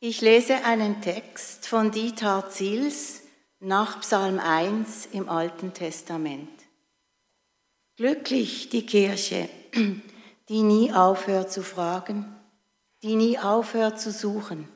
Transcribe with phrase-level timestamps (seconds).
[0.00, 3.22] Ich lese einen Text von Dieter Zils
[3.58, 6.48] nach Psalm 1 im Alten Testament.
[7.96, 9.48] Glücklich die Kirche,
[10.48, 12.32] die nie aufhört zu fragen,
[13.02, 14.68] die nie aufhört zu suchen.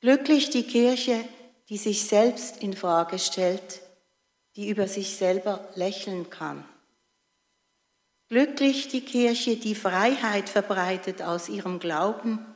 [0.00, 1.22] Glücklich die Kirche,
[1.68, 3.82] die sich selbst in Frage stellt,
[4.56, 6.64] die über sich selber lächeln kann.
[8.30, 12.51] Glücklich die Kirche, die Freiheit verbreitet aus ihrem Glauben,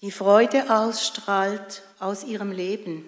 [0.00, 3.04] die Freude ausstrahlt aus ihrem Leben.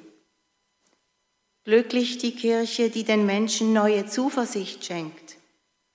[1.64, 5.36] Glücklich die Kirche, die den Menschen neue Zuversicht schenkt,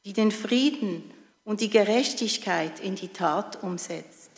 [0.06, 1.03] die den Frieden
[1.44, 4.31] und die Gerechtigkeit in die Tat umsetzt.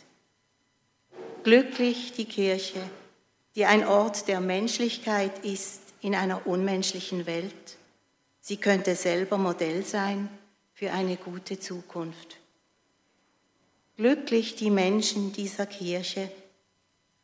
[1.44, 2.80] Glücklich die Kirche,
[3.54, 7.76] die ein Ort der Menschlichkeit ist in einer unmenschlichen Welt.
[8.40, 10.28] Sie könnte selber Modell sein
[10.72, 12.36] für eine gute Zukunft.
[13.96, 16.30] Glücklich die Menschen dieser Kirche.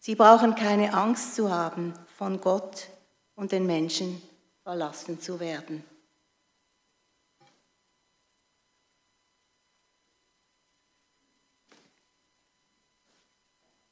[0.07, 2.89] Sie brauchen keine Angst zu haben, von Gott
[3.37, 4.21] und den Menschen
[4.63, 5.83] verlassen zu werden.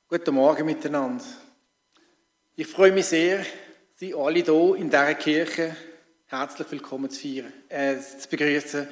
[0.06, 1.25] Guten Morgen miteinander.
[2.56, 3.47] Ich freue mich sehr,
[3.95, 5.75] Sie alle hier in dieser Kirche
[6.27, 8.87] herzlich willkommen zu, feiern, äh, zu begrüßen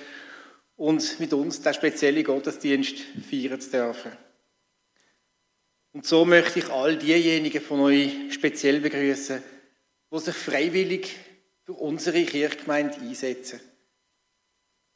[0.77, 2.97] und mit uns den speziellen Gottesdienst
[3.29, 4.30] feiern zu dürfen.
[5.93, 9.43] Und so möchte ich all diejenigen von euch speziell begrüßen,
[10.13, 11.17] die sich freiwillig
[11.65, 13.61] für unsere Kirchgemeinde einsetzen.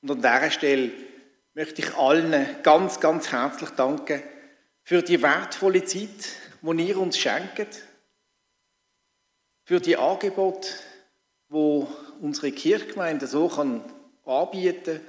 [0.03, 0.91] Und an dieser Stelle
[1.55, 4.23] möchte ich allen ganz, ganz herzlich danken
[4.83, 6.09] für die wertvolle Zeit,
[6.63, 7.83] die ihr uns schenkt,
[9.65, 10.69] für die Angebote,
[11.49, 11.89] wo
[12.21, 13.49] unsere Kirchgemeinde so
[14.25, 15.01] anbieten kann,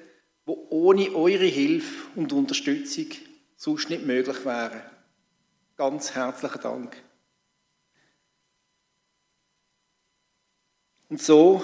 [0.45, 3.07] wo ohne eure Hilfe und Unterstützung
[3.57, 4.81] sonst nicht möglich wären.
[5.77, 7.03] Ganz herzlichen Dank.
[11.09, 11.63] Und so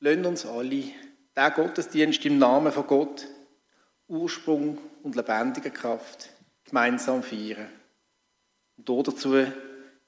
[0.00, 0.92] lernen uns alle
[1.36, 3.28] der Gottesdienst im Namen von Gott,
[4.08, 6.30] Ursprung und lebendiger Kraft,
[6.64, 7.68] gemeinsam feiern.
[8.78, 9.30] Und dazu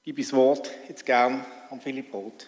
[0.01, 2.47] gebe ich das Wort jetzt gern an Philipp Roth.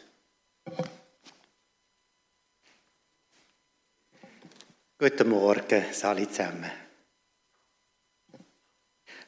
[4.98, 6.83] Guten Morgen, alle zusammen.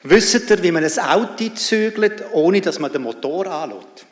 [0.02, 4.06] Wisst ihr, wie man ein Auto zügelt, ohne dass man den Motor anlässt?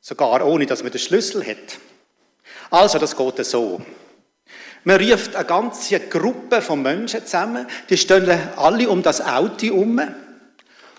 [0.00, 1.78] Sogar ohne, dass man den Schlüssel hat.
[2.70, 3.80] Also, das geht so.
[4.84, 10.00] Man ruft eine ganze Gruppe von Menschen zusammen, die stehen alle um das Auto herum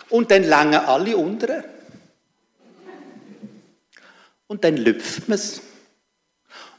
[0.09, 1.63] und dann langen alle unten.
[4.45, 5.61] Und dann lüpft man es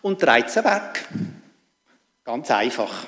[0.02, 1.08] und dreht sie weg.
[2.24, 3.06] Ganz einfach.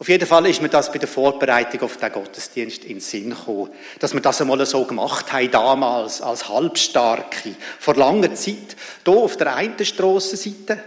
[0.00, 3.30] Auf jeden Fall ist mir das bei der Vorbereitung auf den Gottesdienst in den Sinn
[3.30, 8.76] gekommen, dass wir das einmal so gemacht haben, damals, als Halbstarke, vor langer Zeit.
[9.04, 10.82] Hier auf der einen Strassenseite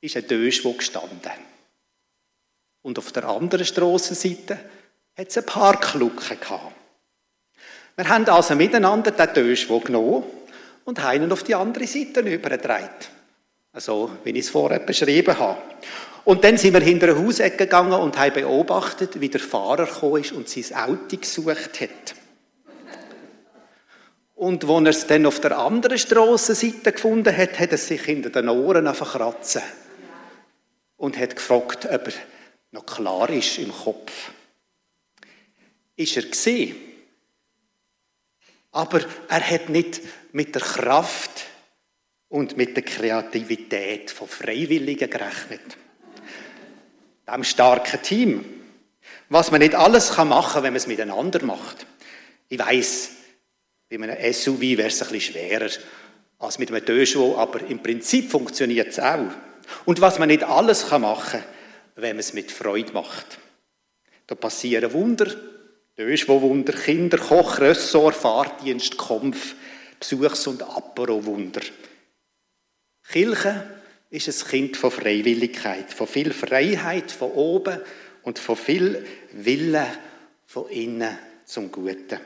[0.00, 1.30] ist ein Döschwo gestanden.
[2.80, 4.58] Und auf der anderen Strassenseite
[5.14, 6.72] hat es ein paar Klucken gehabt.
[7.96, 10.24] Wir haben also miteinander den Döschwo genommen
[10.86, 13.10] und ihn auf die andere Seite übergedreht.
[13.74, 15.60] Also, wie ich es vorher beschrieben habe.
[16.24, 20.22] Und dann sind wir hinter eine Hausecke gegangen und haben beobachtet, wie der Fahrer gekommen
[20.22, 22.14] ist und sein Auto gesucht hat.
[24.34, 28.30] Und wo er es dann auf der anderen Strassenseite gefunden hat, hat er sich hinter
[28.30, 29.62] den Ohren kratzen
[30.96, 32.12] und hat gefragt, ob er
[32.70, 34.30] noch klar ist im Kopf.
[35.96, 36.76] Ist er gesehen?
[38.70, 41.46] Aber er hat nicht mit der Kraft
[42.28, 45.78] und mit der Kreativität von Freiwilligen gerechnet.
[47.30, 48.44] Dem starken Team.
[49.28, 51.86] Was man nicht alles machen kann, wenn man es miteinander macht.
[52.48, 53.10] Ich weiß,
[53.90, 55.70] bei einem SUV wäre es ein bisschen schwerer
[56.38, 59.30] als mit einem Döschwo, aber im Prinzip funktioniert es auch.
[59.84, 61.44] Und was man nicht alles machen kann,
[61.96, 63.38] wenn man es mit Freude macht.
[64.26, 65.26] Da passieren Wunder,
[65.98, 69.54] Döschwo-Wunder, Kinder, Koch, Ressort, Fahrdienst, Kampf,
[69.98, 71.62] Besuchs- und Apero-Wunder.
[73.10, 73.77] Kirche
[74.10, 77.80] ist ein Kind von Freiwilligkeit, von viel Freiheit von oben
[78.22, 79.86] und von viel Wille
[80.46, 82.18] von innen zum Guten.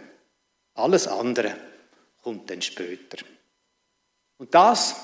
[0.75, 1.57] Alles andere
[2.23, 3.25] kommt dann später.
[4.39, 4.97] Und das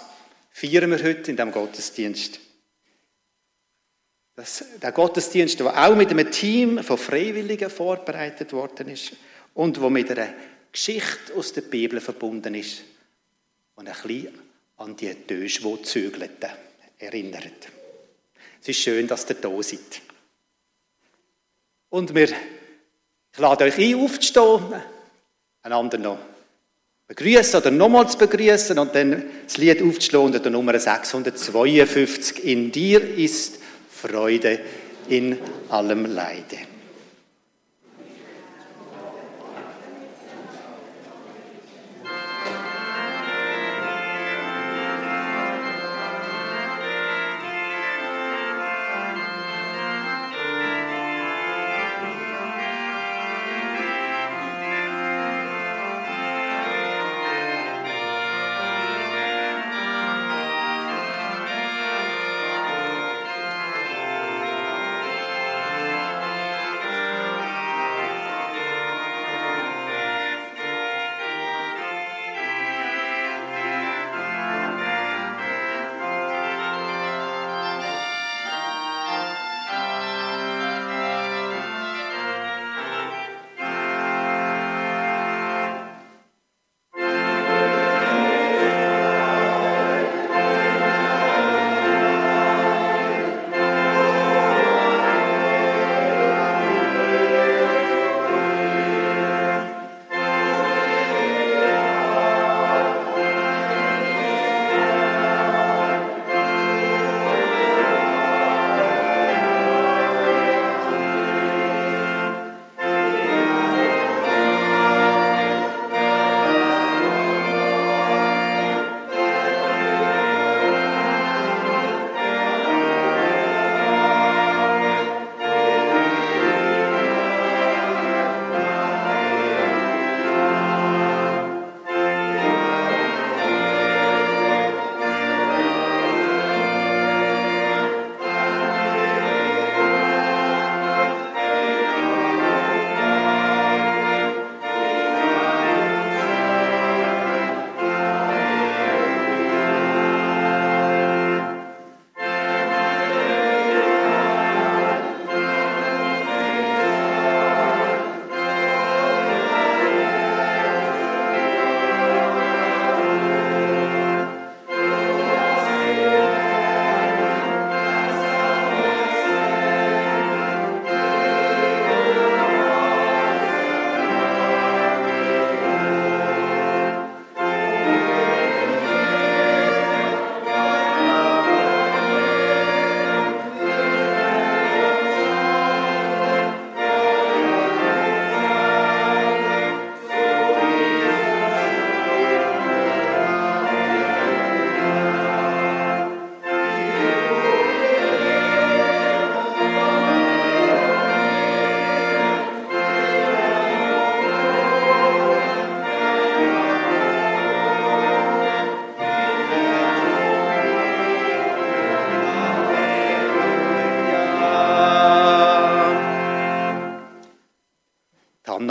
[0.52, 2.40] feiern wir heute in diesem Gottesdienst.
[4.36, 9.14] Das, der Gottesdienst, der auch mit einem Team von Freiwilligen vorbereitet worden ist
[9.54, 10.32] und wo mit einer
[10.70, 12.84] Geschichte aus der Bibel verbunden ist
[13.74, 14.40] und ein bisschen
[14.76, 16.67] an die Döschwo-Zügelten
[16.98, 17.68] erinnert.
[18.60, 20.02] Es ist schön, dass ihr da seid.
[21.90, 24.82] Und wir, ich lade euch ein, aufzustehen,
[25.62, 26.18] einander noch
[27.06, 32.44] begrüßen oder nochmals begrüßen und dann das Lied aufzuschlagen unter der Nummer 652.
[32.44, 33.58] In dir ist
[33.90, 34.60] Freude
[35.08, 35.38] in
[35.70, 36.58] allem Leide.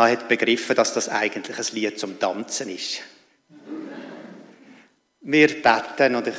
[0.08, 3.02] Anna hat begriffen, dass das eigentlich ein Lied zum Tanzen ist.
[5.20, 6.36] Wir beten und ich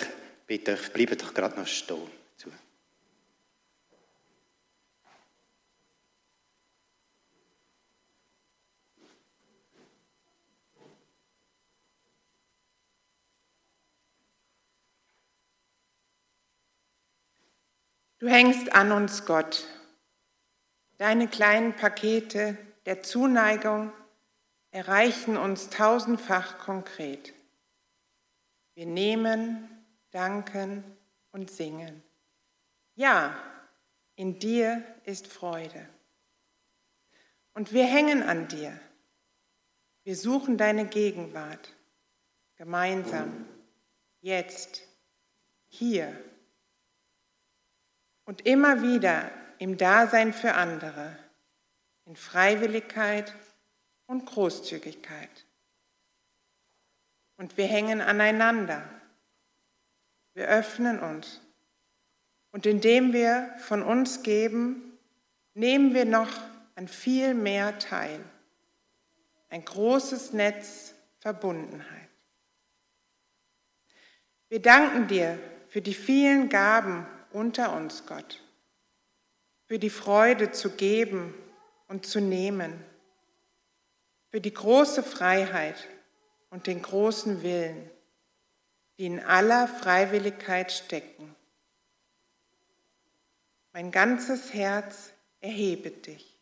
[0.46, 2.18] bitte euch, bleibt doch gerade noch stehen.
[18.20, 19.64] Du hängst an uns, Gott.
[20.96, 23.92] Deine kleinen Pakete der Zuneigung
[24.70, 27.34] erreichen uns tausendfach konkret.
[28.72, 29.68] Wir nehmen,
[30.10, 30.82] danken
[31.30, 32.02] und singen.
[32.94, 33.36] Ja,
[34.14, 35.86] in dir ist Freude.
[37.52, 38.80] Und wir hängen an dir.
[40.04, 41.74] Wir suchen deine Gegenwart
[42.56, 43.44] gemeinsam,
[44.22, 44.82] jetzt,
[45.66, 46.18] hier
[48.24, 51.27] und immer wieder im Dasein für andere
[52.08, 53.34] in Freiwilligkeit
[54.06, 55.46] und Großzügigkeit.
[57.36, 58.82] Und wir hängen aneinander.
[60.32, 61.42] Wir öffnen uns.
[62.50, 64.98] Und indem wir von uns geben,
[65.52, 66.30] nehmen wir noch
[66.76, 68.24] an viel mehr teil.
[69.50, 72.08] Ein großes Netz Verbundenheit.
[74.48, 75.38] Wir danken dir
[75.68, 78.42] für die vielen Gaben unter uns, Gott,
[79.66, 81.34] für die Freude zu geben
[81.88, 82.84] und zu nehmen,
[84.30, 85.88] für die große Freiheit
[86.50, 87.90] und den großen Willen,
[88.98, 91.34] die in aller Freiwilligkeit stecken.
[93.72, 96.36] Mein ganzes Herz erhebe dich.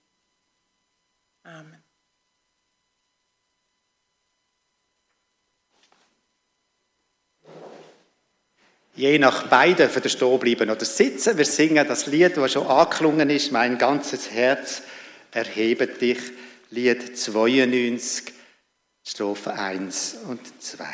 [1.44, 1.82] Amen.
[8.94, 11.36] Je nach beiden für den Stehen bleiben oder sitzen.
[11.36, 14.82] Wir singen das Lied, das schon angeklungen ist, mein ganzes Herz
[15.33, 16.18] erhebe dich.
[16.71, 18.33] Lied 92,
[19.06, 20.85] Strophe 1 und 2.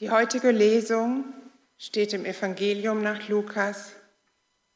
[0.00, 1.26] Die heutige Lesung
[1.76, 3.92] steht im Evangelium nach Lukas,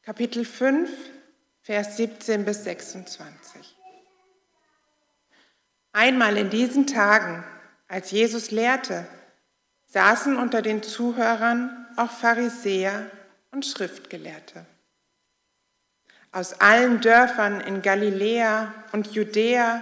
[0.03, 0.87] Kapitel 5,
[1.61, 3.75] Vers 17 bis 26.
[5.93, 7.43] Einmal in diesen Tagen,
[7.87, 9.07] als Jesus lehrte,
[9.87, 13.09] saßen unter den Zuhörern auch Pharisäer
[13.49, 14.67] und Schriftgelehrte.
[16.31, 19.81] Aus allen Dörfern in Galiläa und Judäa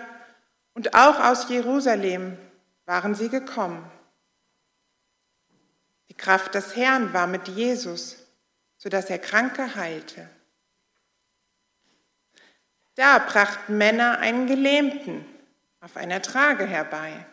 [0.74, 2.38] und auch aus Jerusalem
[2.86, 3.92] waren sie gekommen
[6.14, 8.18] die Kraft des Herrn war mit Jesus,
[8.78, 10.30] sodass er Kranke heilte.
[12.94, 15.26] Da brachten Männer einen Gelähmten
[15.82, 17.26] auf einer Trage herbei.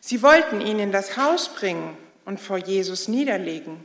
[0.00, 3.84] Sie wollten ihn in das Haus bringen und vor Jesus niederlegen.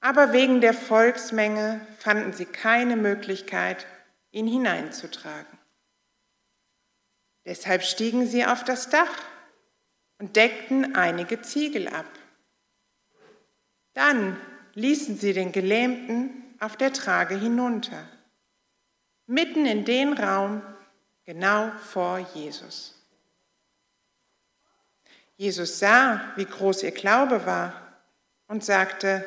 [0.00, 3.86] Aber wegen der Volksmenge fanden sie keine Möglichkeit,
[4.32, 5.56] ihn hineinzutragen.
[7.44, 9.31] Deshalb stiegen sie auf das Dach
[10.22, 12.06] und deckten einige Ziegel ab.
[13.92, 14.40] Dann
[14.74, 18.08] ließen sie den Gelähmten auf der Trage hinunter,
[19.26, 20.62] mitten in den Raum,
[21.24, 22.94] genau vor Jesus.
[25.36, 28.00] Jesus sah, wie groß ihr Glaube war
[28.46, 29.24] und sagte,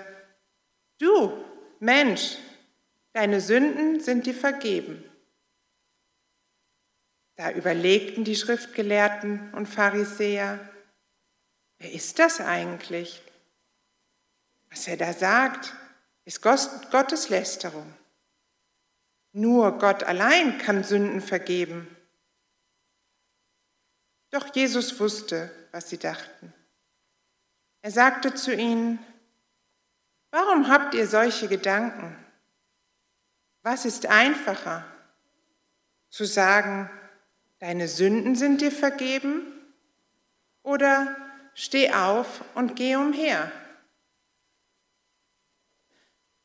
[0.97, 1.43] du
[1.81, 2.37] Mensch,
[3.11, 5.03] deine Sünden sind dir vergeben.
[7.35, 10.71] Da überlegten die Schriftgelehrten und Pharisäer,
[11.77, 13.21] wer ist das eigentlich?
[14.69, 15.73] Was er da sagt,
[16.25, 17.93] ist Gottes Lästerung.
[19.31, 21.87] Nur Gott allein kann Sünden vergeben.
[24.31, 26.53] Doch Jesus wusste, was sie dachten.
[27.81, 28.99] Er sagte zu ihnen,
[30.31, 32.17] warum habt ihr solche Gedanken?
[33.61, 34.85] Was ist einfacher?
[36.09, 36.89] Zu sagen,
[37.59, 39.41] deine Sünden sind dir vergeben?
[40.63, 41.15] Oder
[41.55, 43.51] steh auf und geh umher?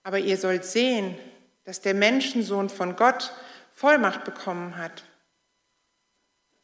[0.02, 1.18] Aber ihr sollt sehen,
[1.64, 3.34] dass der Menschensohn von Gott
[3.74, 5.04] Vollmacht bekommen hat.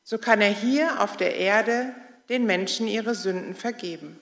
[0.03, 1.95] So kann er hier auf der Erde
[2.29, 4.21] den Menschen ihre Sünden vergeben.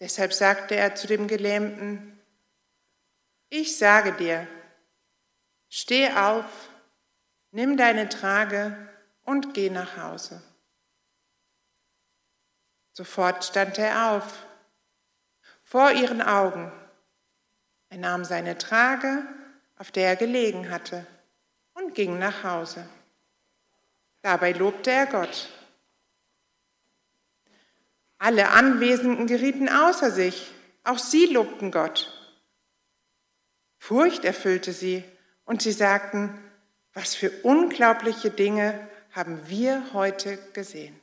[0.00, 2.20] Deshalb sagte er zu dem Gelähmten,
[3.48, 4.48] ich sage dir,
[5.68, 6.44] steh auf,
[7.50, 8.76] nimm deine Trage
[9.24, 10.42] und geh nach Hause.
[12.92, 14.46] Sofort stand er auf
[15.62, 16.70] vor ihren Augen.
[17.88, 19.26] Er nahm seine Trage,
[19.78, 21.06] auf der er gelegen hatte,
[21.74, 22.86] und ging nach Hause.
[24.20, 25.48] Dabei lobte er Gott.
[28.18, 30.52] Alle Anwesenden gerieten außer sich,
[30.84, 32.22] auch sie lobten Gott.
[33.78, 35.02] Furcht erfüllte sie
[35.44, 36.38] und sie sagten,
[36.92, 41.01] was für unglaubliche Dinge haben wir heute gesehen.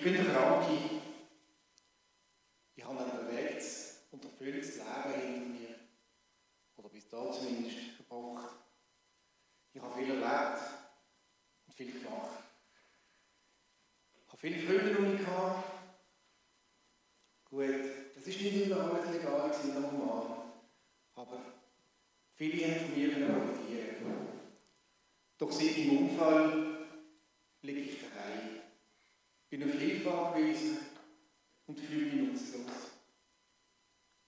[0.00, 0.78] Ich bin der Kranke.
[2.74, 5.78] Ich habe ein bewegtes und erfülltes Leben hinter mir.
[6.76, 8.56] Oder bis da zumindest verbracht.
[9.74, 10.62] Ich habe viel erlebt
[11.66, 12.44] und viel gemacht.
[14.24, 15.70] Ich habe viele Freunde um mich gehabt.
[17.44, 20.44] Gut, das ist nicht immer alles legal gewesen, normal.
[21.14, 21.40] Aber
[22.36, 24.28] viele haben von mir profitieren.
[25.36, 26.88] Doch seit meinem Unfall
[27.60, 28.59] liege ich daheim
[29.50, 30.78] bin auf Hilfe angewiesen
[31.66, 32.92] und fühle mich nutzlos.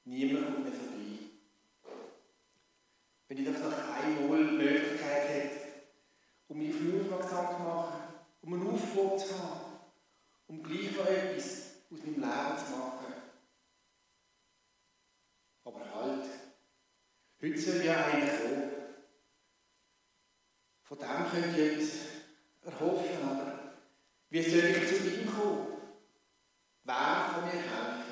[0.04, 1.18] Niemand kommt mir vorbei.
[3.28, 5.61] Wenn ich doch noch einmal die Möglichkeit hätte,
[6.48, 8.02] um mich auf aufmerksam zu machen,
[8.42, 9.61] um einen Aufbruch zu haben,
[10.48, 13.14] um gleich noch etwas aus meinem Leben zu machen.
[15.64, 16.24] Aber halt,
[17.40, 18.70] heute soll ja einer kommen.
[20.82, 21.98] Von dem könnt ihr etwas
[22.64, 23.51] erhoffen, aber
[24.32, 25.66] wie soll ich zu ihm kommen?
[26.84, 28.02] Wer kann mir helfen?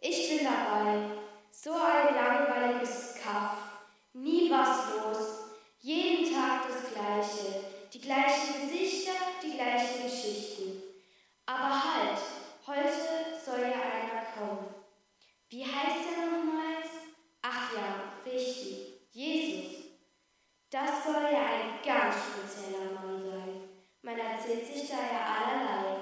[0.00, 1.10] Ich bin dabei.
[1.52, 3.58] So ein langweiliges Kaff.
[4.12, 5.50] Nie was los.
[5.78, 7.64] Jeden Tag das Gleiche.
[7.92, 10.82] Die gleichen Gesichter, die gleichen Geschichten.
[11.48, 12.18] Aber halt,
[12.66, 14.74] heute soll ja einer kommen.
[15.48, 16.88] Wie heißt er nochmals?
[17.40, 19.84] Ach ja, richtig, Jesus.
[20.68, 23.68] Das soll ja ein ganz spezieller Mann sein.
[24.02, 26.00] Man erzählt sich da ja allerlei.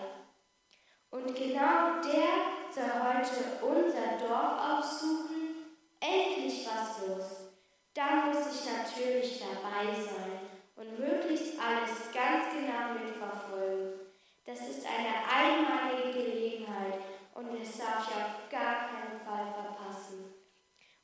[1.10, 5.66] Und genau der soll heute unser Dorf aufsuchen.
[6.00, 7.24] Endlich was los.
[7.92, 10.40] Da muss ich natürlich dabei sein
[10.76, 14.04] und möglichst alles ganz genau mitverfolgen.
[14.46, 17.00] Das ist eine einmalige Gelegenheit
[17.34, 20.34] und es darf ich auf gar keinen Fall verpassen.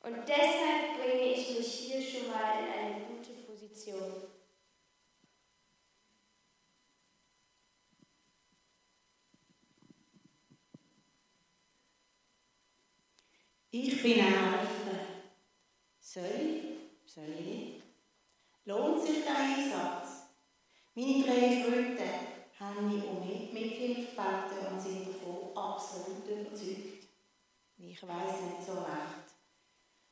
[0.03, 4.23] Und deshalb bringe ich mich hier schon mal in eine gute Position.
[13.73, 14.99] Ich bin ein Helfer.
[15.99, 17.13] Soll ich?
[17.13, 17.83] Soll ich nicht?
[18.65, 20.23] Lohnt sich der Einsatz?
[20.93, 22.03] Meine drei Freunde
[22.59, 23.21] haben mich um
[23.95, 27.07] Gebeten und sind davon absolut überzeugt.
[27.77, 29.31] Ich weiß nicht so recht.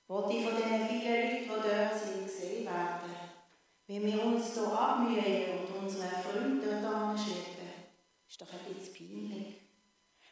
[0.08, 3.12] Wollte ich von den vielen Leuten, die dort sind, gesehen werden,
[3.88, 7.70] wie wir uns hier abmühen und unsere Freunde dort anschleppen,
[8.28, 9.56] ist doch ein bisschen peinlich.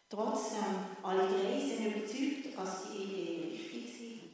[0.10, 0.63] Trotzdem,
[1.03, 4.31] alle drei sind überzeugt, dass die Idee richtig sind.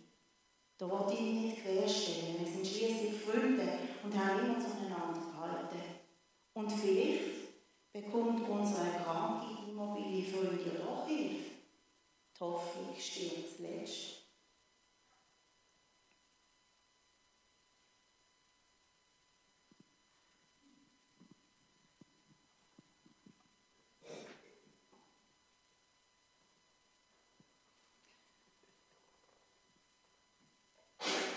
[0.77, 2.37] Da wollte ich nicht querstellen.
[2.39, 5.81] Wir sind schließlich Freunde und haben immer zueinander gehalten.
[6.53, 7.42] Und vielleicht
[7.93, 11.51] bekommt unsere kranke, immobile Freunde ja doch Hilfe.
[12.35, 14.19] Die Hoffnung stirbt zuletzt.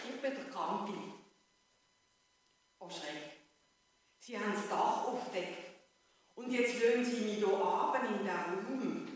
[0.09, 1.13] Ich bin der Campi.
[2.79, 3.33] Oh Schreck.
[4.19, 5.67] Sie haben das Dach aufgedeckt.
[6.47, 9.09] Und jetzt lösen Sie mich hier abend in den Raum.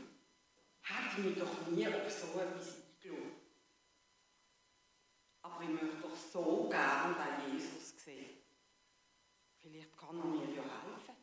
[0.82, 3.30] Hätte ich mich doch nie auf so etwas eingeladen.
[5.42, 8.30] Aber ich möchte doch so gern den Jesus sehen.
[9.60, 11.14] Vielleicht kann er mir ja helfen.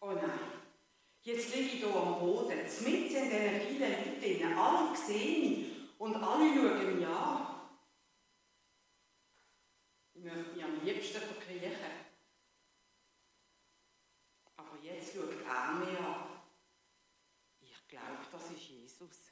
[0.00, 0.40] Oh nein,
[1.22, 4.58] jetzt liege ich hier am Boden, mitten in diesen vielen Leuten.
[4.58, 7.60] Alle sehen mich und alle schauen mich an.
[10.12, 12.10] Ich möchte mich am liebsten verkriechen.
[14.70, 16.42] Aber jetzt schaut er mich an.
[17.60, 19.30] Ich glaube, das ist Jesus.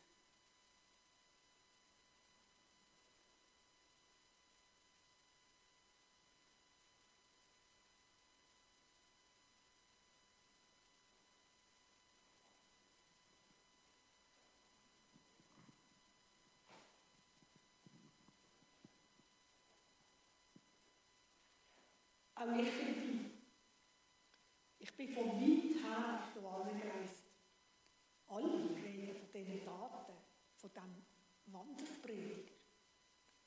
[22.38, 23.30] Auch ich bin dabei.
[24.78, 27.24] Ich bin von weit her hier angereist.
[28.28, 30.12] Alle reden von diesen Taten,
[30.54, 31.06] von diesem
[31.46, 32.52] Wanderprediger.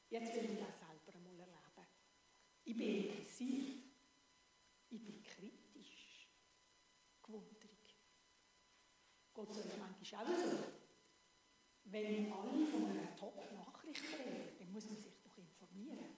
[0.09, 1.87] Jetzt will ich das selber einmal erleben.
[2.65, 3.79] Ich bin interessiert.
[4.89, 6.27] Ich bin kritisch.
[7.23, 7.95] Gewundert.
[9.33, 10.57] Gott sei Dank manchmal auch so.
[11.85, 16.17] Wenn alle von einer Top-Nachricht reden, dann muss man sich doch informieren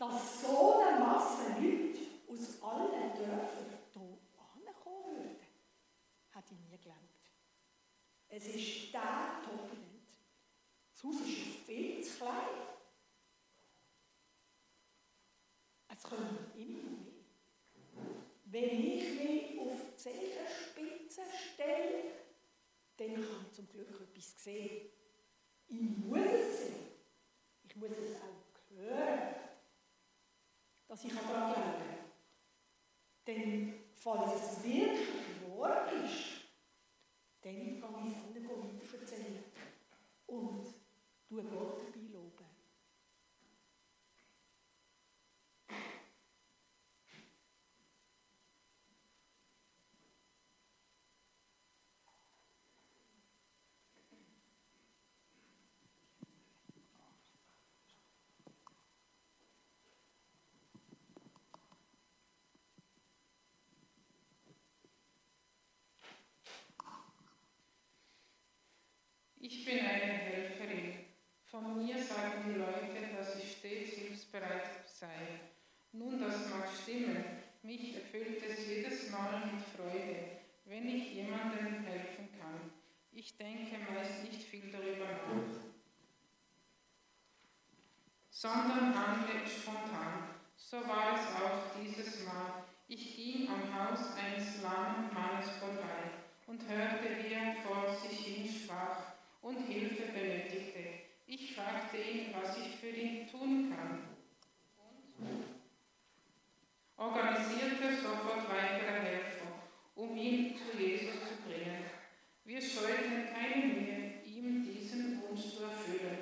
[0.00, 4.18] dass so eine Masse Leute aus allen Dörfern hier
[4.54, 5.36] ankommen würden,
[6.50, 7.30] ich nie geglaubt.
[8.28, 10.08] Es ist der Top-Event.
[10.92, 12.68] Das Haus ist viel zu klein.
[15.88, 17.24] Es kommen immer mehr.
[18.44, 22.04] Wenn ich mich auf die Zehenspitze stelle,
[22.96, 24.90] dann kann ich zum Glück etwas sehen.
[25.68, 26.74] Ich muss es sehen.
[27.64, 29.40] Ich muss es auch hören
[30.90, 31.68] dass ich daran glaube.
[33.24, 35.06] Denn falls es wirklich
[35.56, 36.39] wahr ist,
[37.42, 39.44] dann kann ich weiter erzählen
[40.26, 40.66] und
[41.28, 42.60] tue Gott dabei loben.
[69.42, 71.06] Ich bin eine Helferin.
[71.46, 73.96] Von mir sagen die Leute, dass ich stets
[74.30, 75.40] hilfsbereit sei.
[75.92, 77.24] Nun, das mag stimmen.
[77.62, 82.70] Mich erfüllt es jedes Mal mit Freude, wenn ich jemandem helfen kann.
[83.12, 85.60] Ich denke meist nicht viel darüber nach,
[88.30, 90.30] sondern handle spontan.
[90.56, 92.64] So war es auch dieses Mal.
[92.88, 96.10] Ich ging am Haus eines lahmen Mannes vorbei
[96.46, 99.12] und hörte, wie er vor sich hin sprach
[99.42, 101.00] und Hilfe benötigte.
[101.26, 104.09] Ich fragte ihn, was ich für ihn tun kann.
[106.96, 109.46] Organisierte sofort weitere Helfer,
[109.94, 111.84] um ihn zu Jesus zu bringen.
[112.44, 116.18] Wir scheuten keine Mühe, ihm diesen Wunsch zu erfüllen.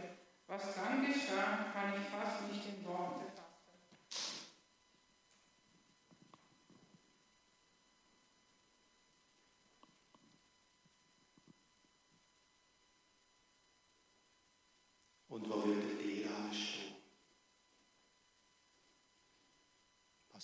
[0.47, 3.28] Was dann geschah, kann ich fast nicht in Worte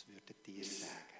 [0.06, 1.14] Was würdet sagen?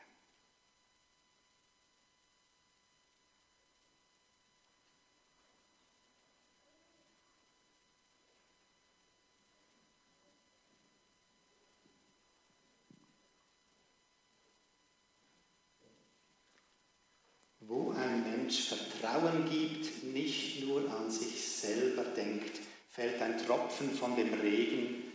[17.68, 24.16] wo ein Mensch Vertrauen gibt, nicht nur an sich selber denkt, fällt ein Tropfen von
[24.16, 25.12] dem Regen,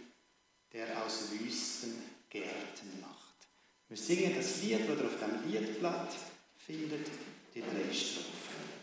[0.73, 1.93] der aus Wüsten
[2.29, 3.18] Gärten macht.
[3.89, 6.15] Wir singen das Lied, das ihr auf dem Liedblatt
[6.57, 7.07] findet,
[7.55, 8.78] die drei Strophen.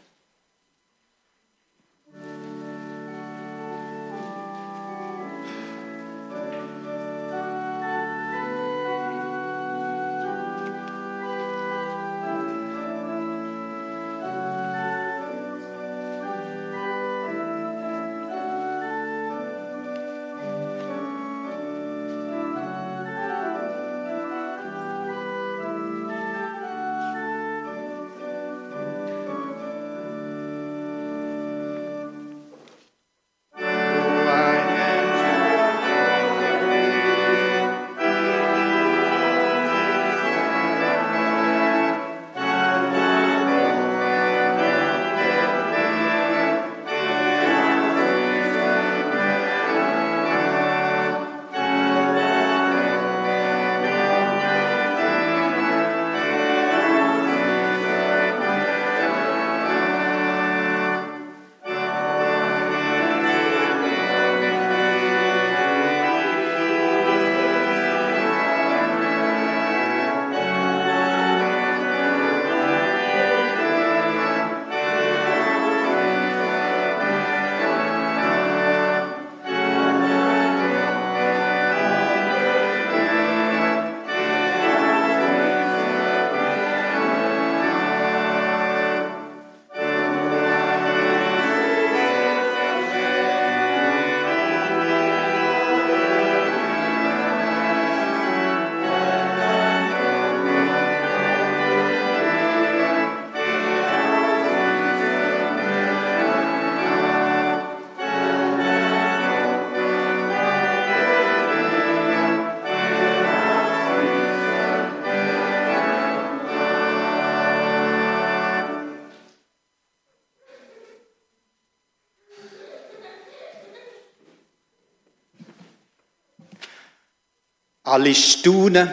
[127.96, 128.92] Alle staunen,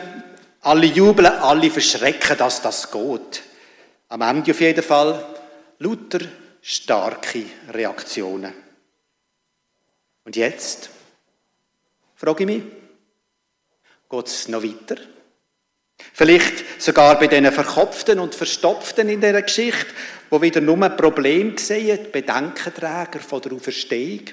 [0.61, 3.43] alle jubeln, alle verschrecken, dass das geht.
[4.07, 5.25] Am Ende auf jeden Fall
[5.79, 6.19] lauter
[6.61, 8.53] starke Reaktionen.
[10.23, 10.89] Und jetzt
[12.15, 12.63] frage ich mich,
[14.09, 14.95] geht es noch weiter?
[16.13, 19.87] Vielleicht sogar bei diesen Verkopften und Verstopften in dieser Geschichte,
[20.29, 24.27] wo wieder nur ein Problem sehen, die Bedenkenträger von der Auferstehung.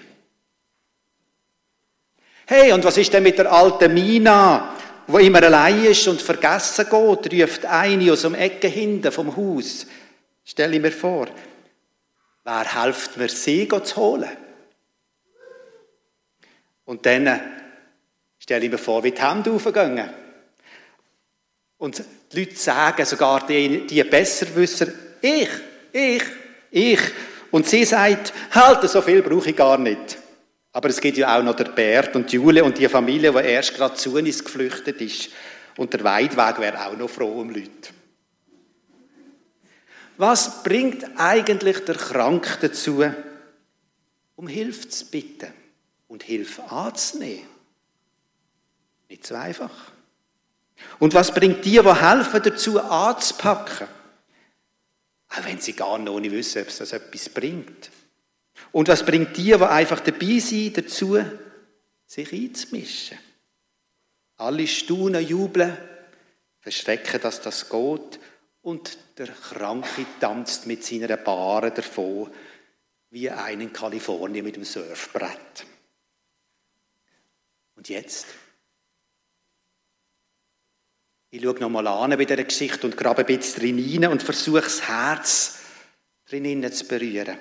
[2.52, 4.74] Hey, und was ist denn mit der alten Mina,
[5.06, 9.86] wo immer allein ist und vergessen geht, ruft eine aus dem Ecke hinten vom Haus.
[10.44, 11.28] Stell ich mir vor,
[12.42, 14.30] wer hilft mir, sie zu holen?
[16.86, 17.40] Und dann
[18.36, 20.10] stelle ich mir vor, wie die Hände aufgehen.
[21.78, 25.50] Und die Leute sagen, sogar die, die besser wissen, ich,
[25.92, 26.22] ich,
[26.72, 27.00] ich.
[27.52, 30.19] Und sie sagt, halt, so viel brauche ich gar nicht.
[30.72, 33.74] Aber es gibt ja auch noch der Bert und Jule und die Familie, die erst
[33.74, 35.30] gerade zu uns geflüchtet ist.
[35.76, 37.90] Und der Weidweg wäre auch noch froh um Leute.
[40.16, 43.02] Was bringt eigentlich der Krank dazu,
[44.36, 45.52] um Hilfe zu bitten
[46.08, 47.48] und Hilfe anzunehmen?
[49.08, 49.92] Nicht so einfach.
[50.98, 53.88] Und was bringt die, die helfen, dazu anzupacken?
[55.30, 57.90] Auch wenn sie gar noch nicht wissen, ob es das etwas bringt.
[58.72, 61.18] Und was bringt die, die einfach dabei sind, dazu,
[62.06, 63.18] sich einzumischen?
[64.36, 65.76] Alle staunen, jubeln,
[66.60, 68.20] verschrecken, dass das geht
[68.62, 72.30] und der Kranke tanzt mit seiner Bahre davon,
[73.10, 75.66] wie ein in Kalifornien mit dem Surfbrett.
[77.74, 78.26] Und jetzt?
[81.30, 84.62] Ich schaue nochmal an bei dieser Geschichte und grabe ein bisschen drin hinein und versuche
[84.62, 85.58] das Herz
[86.26, 87.38] drin zu berühren.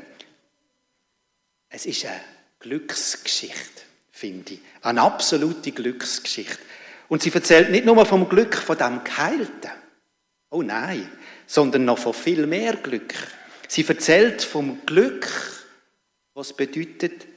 [1.69, 2.19] Es ist eine
[2.59, 4.59] Glücksgeschichte, finde ich.
[4.81, 6.59] Eine absolute Glücksgeschichte.
[7.07, 9.71] Und sie erzählt nicht nur vom Glück von dem Geheilten.
[10.49, 11.09] Oh nein,
[11.45, 13.13] sondern noch von viel mehr Glück.
[13.67, 15.27] Sie erzählt vom Glück,
[16.33, 17.27] was bedeutet,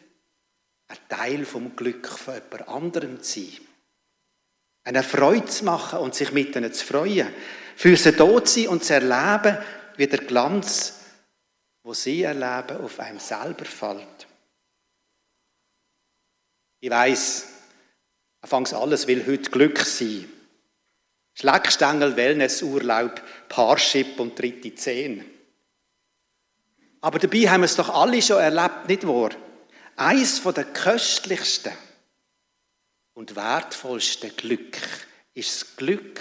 [0.88, 3.60] ein Teil vom Glück von jemand anderem zu sein.
[4.84, 7.28] Eine Freude zu machen und sich mit ihnen zu freuen.
[7.76, 9.58] Für sie dort zu sein und zu erleben,
[9.96, 11.01] wie der Glanz
[11.82, 14.26] wo sie erleben, auf einem selber fällt.
[16.80, 17.48] Ich weiß,
[18.40, 20.28] anfangs alles will heute Glück sein.
[21.34, 25.24] Schleckstängel, Wellnessurlaub, Parship und dritte Zehn.
[27.00, 29.30] Aber dabei haben wir es doch alle schon erlebt, nicht wahr?
[29.96, 31.72] Eins von der köstlichsten
[33.14, 34.76] und wertvollsten Glück
[35.34, 36.20] ist das Glück,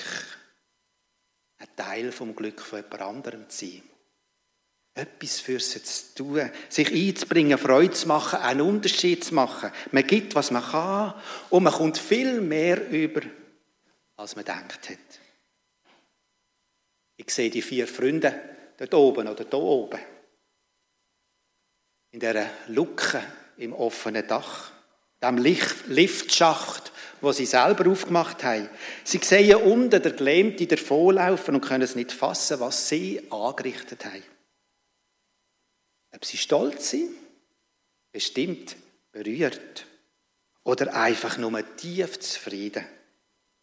[1.58, 3.90] ein Teil vom Glück von jemand anderem zu sein.
[4.93, 9.71] Etwas für sie zu tun, sich einzubringen, Freude zu machen, einen Unterschied zu machen.
[9.91, 11.13] Man gibt, was man kann
[11.49, 13.21] und man kommt viel mehr über,
[14.17, 14.97] als man denkt hat.
[17.15, 18.38] Ich sehe die vier Freunde
[18.77, 19.99] dort oben oder da oben.
[22.12, 23.23] In dieser Lucke
[23.58, 24.71] im offenen Dach,
[25.23, 28.69] dem Liftschacht, wo sie selber aufgemacht haben.
[29.04, 34.23] Sie sehen unten der Gelähmte davonlaufen und können es nicht fassen, was sie angerichtet haben.
[36.13, 37.15] Ob sie stolz sind,
[38.12, 38.76] bestimmt
[39.12, 39.86] berührt
[40.63, 42.86] oder einfach nur tief zufrieden.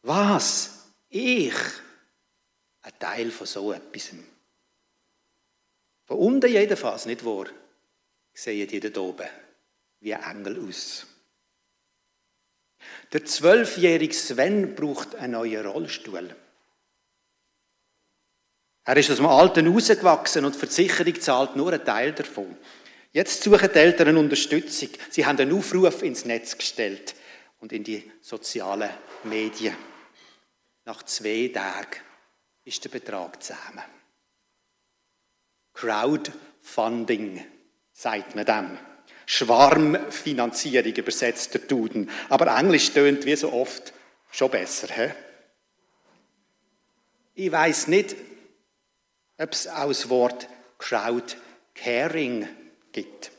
[0.02, 0.86] Was?
[1.08, 1.54] Ich?
[2.82, 4.10] Ein Teil von so etwas.
[6.04, 7.46] Von unten jedenfalls, nicht wahr?
[8.32, 9.28] Sehen die da oben
[10.00, 11.06] wie ein Engel aus.
[13.12, 16.34] Der zwölfjährige Sven braucht einen neuen Rollstuhl.
[18.88, 22.56] Er ist aus dem Alten rausgewachsen und die Versicherung zahlt nur einen Teil davon.
[23.12, 24.88] Jetzt suchen die Eltern Unterstützung.
[25.10, 27.14] Sie haben einen Aufruf ins Netz gestellt
[27.60, 28.88] und in die sozialen
[29.24, 29.76] Medien.
[30.86, 32.00] Nach zwei Tagen
[32.64, 33.84] ist der Betrag zusammen.
[35.74, 37.44] Crowdfunding,
[37.92, 38.78] sagt man dem.
[39.26, 42.08] Schwarmfinanzierung übersetzt der Duden.
[42.30, 43.92] Aber Englisch tönt wie so oft
[44.30, 44.88] schon besser.
[44.94, 45.10] He?
[47.34, 48.16] Ich weiß nicht,
[49.38, 52.48] ob es auch das Wort Crowdcaring
[52.92, 53.30] gibt.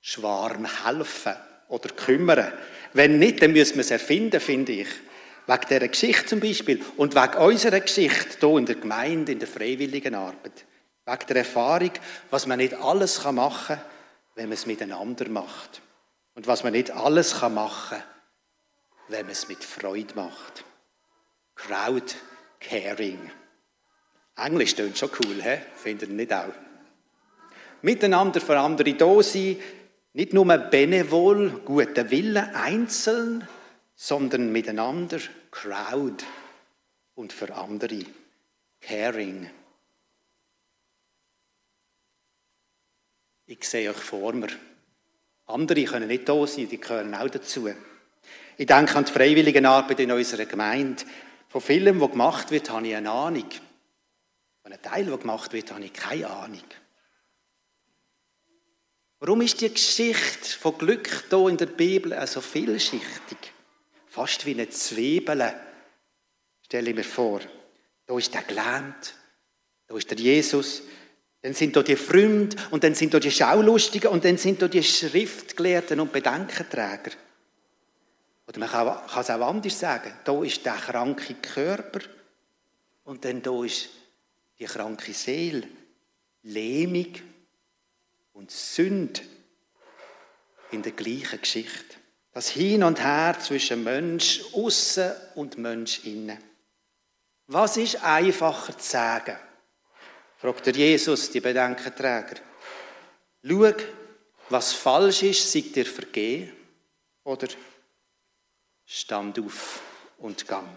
[0.00, 1.34] Schwarm helfen
[1.68, 2.52] oder kümmern.
[2.92, 4.88] Wenn nicht, dann müssen wir es erfinden, finde ich.
[5.46, 9.48] Wegen dieser Geschichte zum Beispiel und wegen unserer Geschichte hier in der Gemeinde, in der
[9.48, 10.64] freiwilligen Arbeit.
[11.04, 11.92] Wegen der Erfahrung,
[12.30, 13.84] was man nicht alles machen kann,
[14.34, 15.82] wenn man es miteinander macht.
[16.34, 18.02] Und was man nicht alles machen kann,
[19.08, 20.64] wenn man es mit Freude macht.
[21.54, 22.14] Crowd
[22.60, 23.30] Caring.
[24.36, 25.58] Englisch klingt schon cool, he?
[25.74, 26.52] findet ihr nicht auch?
[27.82, 29.56] Miteinander für andere da sein,
[30.12, 33.46] nicht nur Benevol, guter Wille, einzeln,
[33.94, 35.18] sondern miteinander,
[35.50, 36.24] Crowd
[37.14, 38.04] und für andere,
[38.80, 39.50] Caring.
[43.46, 44.48] Ich sehe euch vor mir.
[45.46, 47.68] Andere können nicht da sein, die gehören auch dazu.
[48.58, 51.04] Ich denke an die freiwillige Arbeit in unserer Gemeinde.
[51.48, 53.48] Von vielem, was gemacht wird, habe ich eine Ahnung.
[54.66, 56.64] Von einem Teil, der gemacht wird, habe ich keine Ahnung.
[59.20, 63.38] Warum ist die Geschichte von Glück hier in der Bibel so vielschichtig?
[64.08, 65.54] Fast wie eine Zwiebel,
[66.62, 67.42] stelle ich mir vor.
[68.06, 69.14] Da ist der gelähmt,
[69.86, 70.82] da ist der Jesus,
[71.42, 74.66] dann sind da die Freunde und dann sind da die Schaulustigen und dann sind da
[74.66, 77.12] die Schriftgelehrten und Bedenkenträger.
[78.48, 80.12] Oder man kann, es auch anders sagen.
[80.24, 82.00] Da ist der kranke Körper
[83.04, 83.90] und dann da ist
[84.58, 85.68] die kranke Seele.
[86.42, 87.12] Lähmung
[88.32, 89.22] und Sünd
[90.70, 91.96] in der gleichen Geschichte.
[92.32, 96.38] Das Hin und Her zwischen Mensch außen und Mensch innen.
[97.48, 99.38] Was ist einfacher zu sagen?
[100.36, 102.36] fragt der Jesus die Bedenkenträger.
[103.42, 103.72] Schau,
[104.50, 106.52] was falsch ist, sei dir vergehen
[107.24, 107.48] oder
[108.84, 109.80] stand auf
[110.18, 110.68] und gang.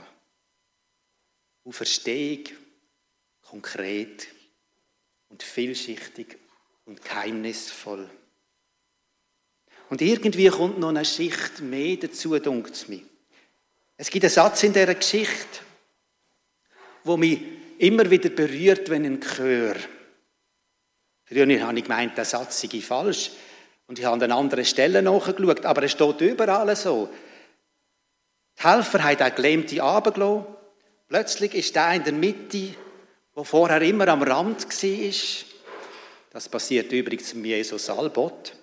[1.65, 2.45] Auferstehung,
[3.49, 4.27] konkret
[5.29, 6.37] und vielschichtig
[6.85, 8.09] und geheimnisvoll.
[9.89, 13.01] Und irgendwie kommt noch eine Schicht mehr dazu, dunkt es mir.
[13.97, 15.61] Es gibt einen Satz in dieser Geschichte,
[17.03, 17.41] wo mich
[17.79, 19.75] immer wieder berührt, wenn ein Chör.
[21.25, 23.31] Früher habe ich gemeint, der Satz sei falsch.
[23.87, 27.09] Und ich habe an anderen Stellen nachgeschaut, aber es steht überall so.
[28.59, 30.45] Die Helfer haben den Gelähmten runtergelassen.
[31.07, 32.75] Plötzlich ist der in der Mitte,
[33.39, 35.13] der vorher immer am Rand war.
[36.29, 38.53] Das passiert übrigens mit Jesus Albot.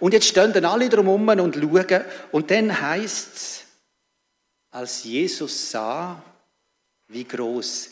[0.00, 2.04] Und jetzt stehen dann alle drumherum und schauen.
[2.32, 3.64] Und dann heißt es,
[4.72, 6.20] als Jesus sah,
[7.06, 7.90] wie groß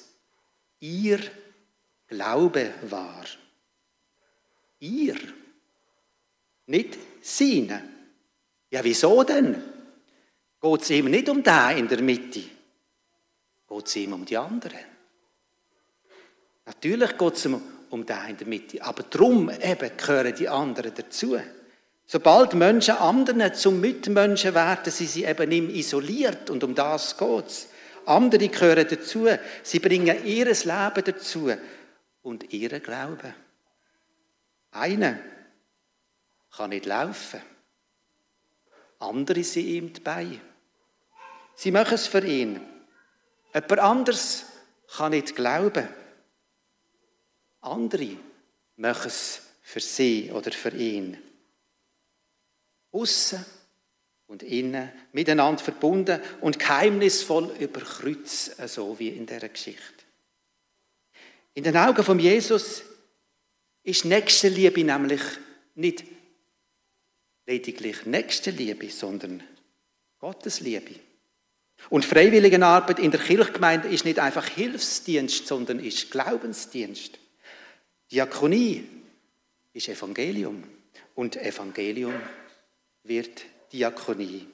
[0.81, 1.21] ihr
[2.09, 3.25] Glaube war.
[4.81, 5.17] Ihr,
[6.67, 7.81] nicht seine.
[8.71, 9.63] Ja, wieso denn?
[10.61, 12.43] Geht es ihm nicht um den in der Mitte?
[13.69, 14.92] Geht es ihm um die anderen?
[16.65, 21.39] Natürlich geht es um den in der Mitte, aber darum eben gehören die anderen dazu.
[22.07, 27.47] Sobald Menschen anderen zum Mitmenschen werden, sind sie eben nicht isoliert und um das geht
[27.47, 27.69] es.
[28.07, 29.29] Andere gehören dazu.
[29.63, 31.53] Sie bringen ihr Leben dazu
[32.23, 33.35] und ihren Glauben.
[34.73, 35.19] Einer
[36.57, 37.41] kann nicht laufen.
[38.99, 40.41] Andere sind ihm dabei.
[41.55, 42.61] Sie machen es für ihn.
[43.55, 44.45] Jemand anderes
[44.97, 45.89] kann nicht glauben.
[47.63, 48.17] Andere
[48.77, 51.17] machen es für sie oder für ihn.
[52.91, 53.45] Aussen
[54.27, 60.05] und innen miteinander verbunden und geheimnisvoll über Kreuz, so wie in der Geschichte.
[61.55, 62.83] In den Augen von Jesus
[63.83, 65.23] ist Nächstenliebe nämlich
[65.75, 66.05] nicht
[67.47, 69.43] lediglich Nächstenliebe, sondern
[70.19, 70.95] Gottesliebe.
[71.91, 77.19] Und Freiwilligenarbeit in der Kirchgemeinde ist nicht einfach Hilfsdienst, sondern ist Glaubensdienst.
[78.13, 78.85] Diakonie
[79.73, 80.63] ist Evangelium
[81.15, 82.13] und Evangelium
[83.05, 83.41] wird
[83.73, 84.47] Diakonie.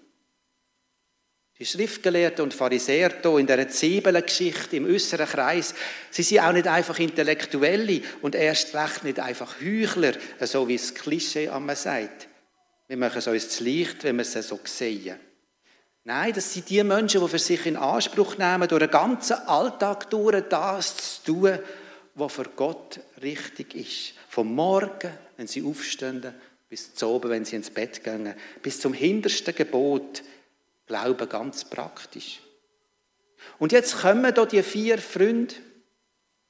[1.59, 5.75] Die Schriftgelehrten und Pharisäer hier in dieser Zwiebelgeschichte im äußeren Kreis,
[6.09, 10.95] sie sind auch nicht einfach Intellektuelle und erst recht nicht einfach Heuchler, so wie es
[10.95, 12.29] Klischee einmal sagt.
[12.87, 15.19] Wir machen es uns zu leicht, wenn wir es so sehen.
[16.05, 20.09] Nein, das sind die Menschen, die für sich in Anspruch nehmen, durch den ganzen Alltag
[20.11, 21.59] durch das zu tun,
[22.19, 24.15] was für Gott richtig ist.
[24.29, 26.35] Vom Morgen, wenn sie aufstehen,
[26.69, 30.23] bis zum Abend, wenn sie ins Bett gehen, bis zum hintersten Gebot,
[30.87, 32.41] Glauben ganz praktisch.
[33.59, 35.55] Und jetzt kommen da die vier Freunde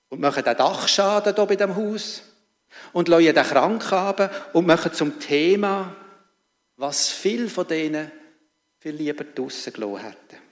[0.08, 2.22] und machen den Dachschaden hier bei dem Haus
[2.92, 5.94] und lassen den krank haben und machen zum Thema,
[6.76, 8.10] was viele von denen
[8.78, 10.42] viel lieber draussen gelassen hätten.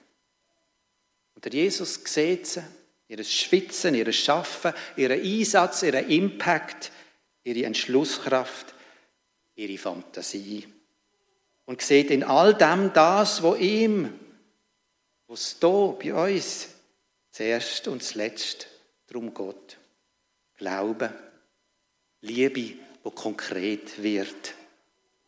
[1.35, 2.63] Und der Jesus sieht sie,
[3.07, 6.91] ihr Schwitzen, ihr Schaffen, ihren Einsatz, ihren Impact,
[7.43, 8.73] ihre Entschlusskraft,
[9.55, 10.67] ihre Fantasie
[11.65, 14.17] und sieht in all dem das, wo ihm,
[15.27, 16.69] was da bei uns
[17.31, 18.67] zuerst und zuletzt
[19.07, 19.77] darum geht.
[20.55, 21.13] Glaube,
[22.21, 24.55] Liebe, wo konkret wird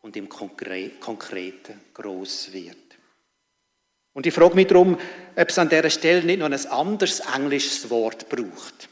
[0.02, 2.89] und im Konkreten groß wird.
[4.20, 5.00] Und ich frage mich darum,
[5.38, 8.90] ob es an dieser Stelle nicht noch ein anderes englisches Wort braucht.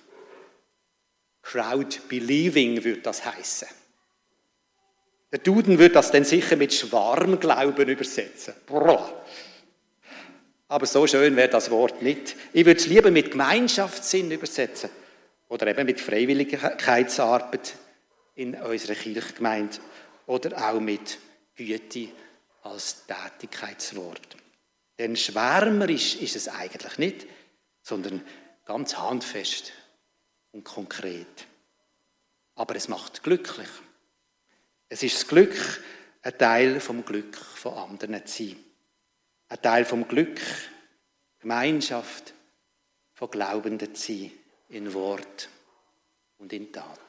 [1.42, 3.68] Crowd believing würde das heißen.
[5.34, 8.54] Der Duden würde das dann sicher mit Schwarmglauben übersetzen.
[10.70, 12.38] Aber so schön wäre das Wort nicht.
[12.54, 14.90] Ich würde es lieber mit Gemeinschaftssinn übersetzen.
[15.50, 17.74] Oder eben mit Freiwilligkeitsarbeit
[18.36, 19.76] in unserer Kirchgemeinde.
[20.26, 21.18] Oder auch mit
[21.58, 22.12] Güte
[22.64, 24.38] als Tätigkeitswort.
[24.98, 27.28] Denn schwärmerisch ist es eigentlich nicht,
[27.82, 28.26] sondern
[28.66, 29.72] ganz handfest
[30.52, 31.48] und konkret.
[32.56, 33.70] Aber es macht glücklich.
[34.90, 35.84] Es ist das Glück,
[36.24, 38.58] ein Teil vom Glück von anderen zu sein.
[39.50, 40.42] Ein Teil vom Glück,
[41.40, 42.34] Gemeinschaft
[43.14, 44.32] von Glaubenden zu sein,
[44.70, 45.50] in Wort
[46.38, 47.00] und in Tat.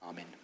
[0.00, 0.41] Amen.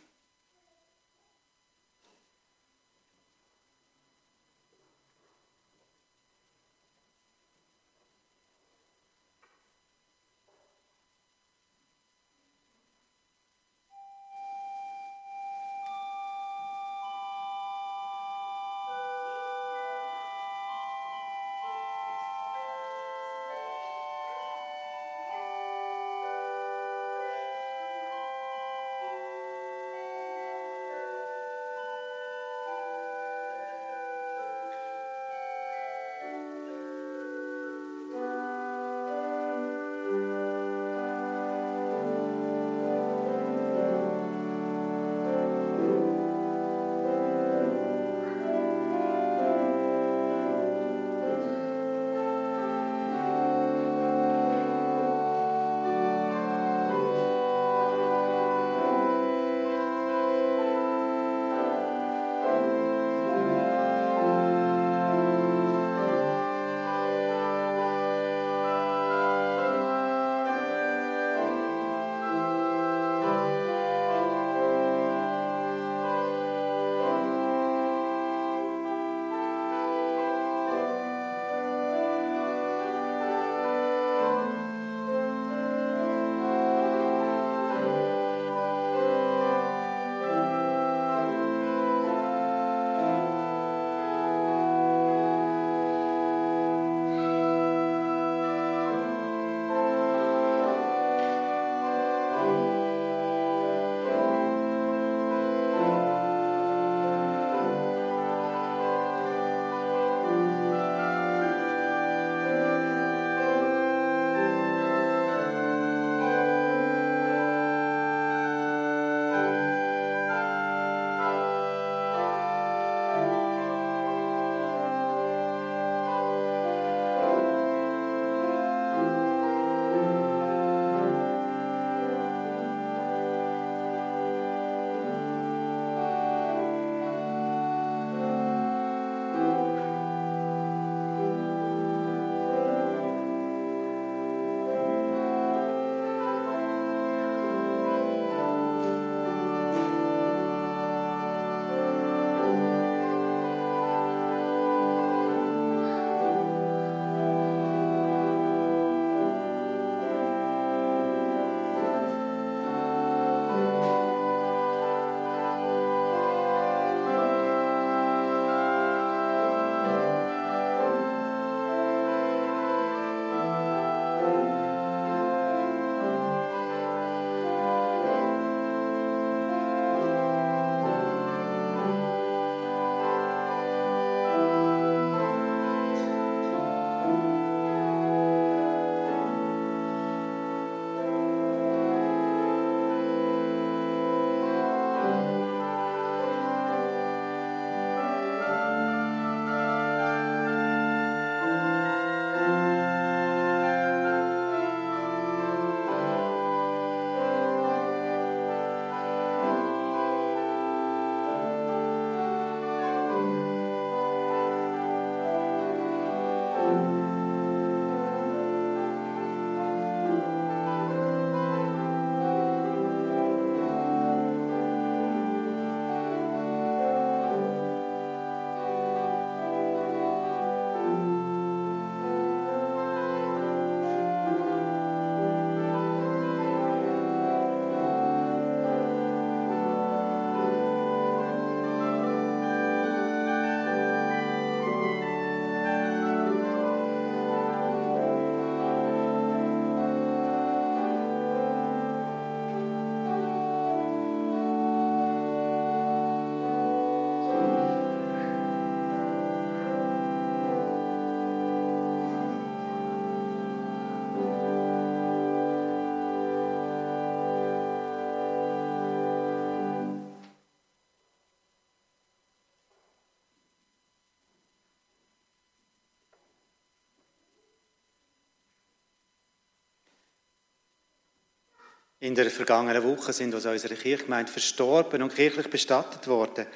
[282.00, 286.46] In der vergangenen Woche sind aus unserer Kirchgemeinde verstorben und kirchlich bestattet worden.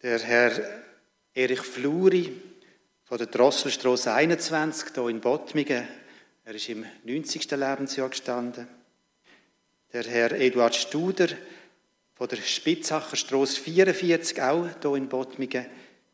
[0.00, 0.52] Der Herr
[1.34, 2.40] Erich Fluri
[3.02, 5.88] von der Drosselstrasse 21 hier in Bottmingen.
[6.44, 7.50] Er ist im 90.
[7.50, 8.68] Lebensjahr gestanden.
[9.92, 11.28] Der Herr Eduard Studer
[12.14, 15.66] von der Spitzacher Strasse 44, auch hier in Bottmingen,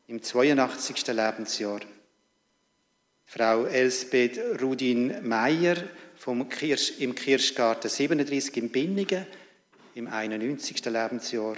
[0.07, 1.07] im 82.
[1.09, 1.81] Lebensjahr.
[3.27, 5.77] Frau Elsbeth Rudin Meyer
[6.17, 9.27] vom Kirsch, im Kirschgarten 37 in Binningen
[9.95, 10.85] im 91.
[10.87, 11.57] Lebensjahr.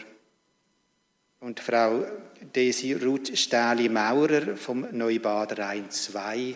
[1.41, 2.05] Und Frau
[2.55, 6.55] Desi Ruth Stähli-Maurer vom Neubader Rhein 2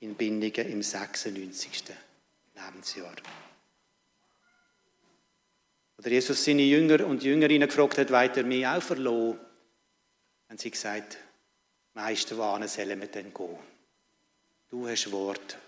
[0.00, 1.84] in Binningen im 96.
[2.54, 3.14] Lebensjahr.
[5.98, 9.38] Oder Jesus seine Jünger und Jüngerinnen gefragt hat, weiter mich auch verloren,
[10.48, 11.18] haben sie gesagt,
[11.94, 13.58] Meister, wohin sollen wir denn gehen?
[14.70, 15.58] Du hast Wort,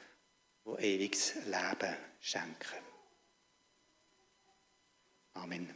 [0.64, 2.78] wo ewiges Leben schenken.
[5.34, 5.74] Amen.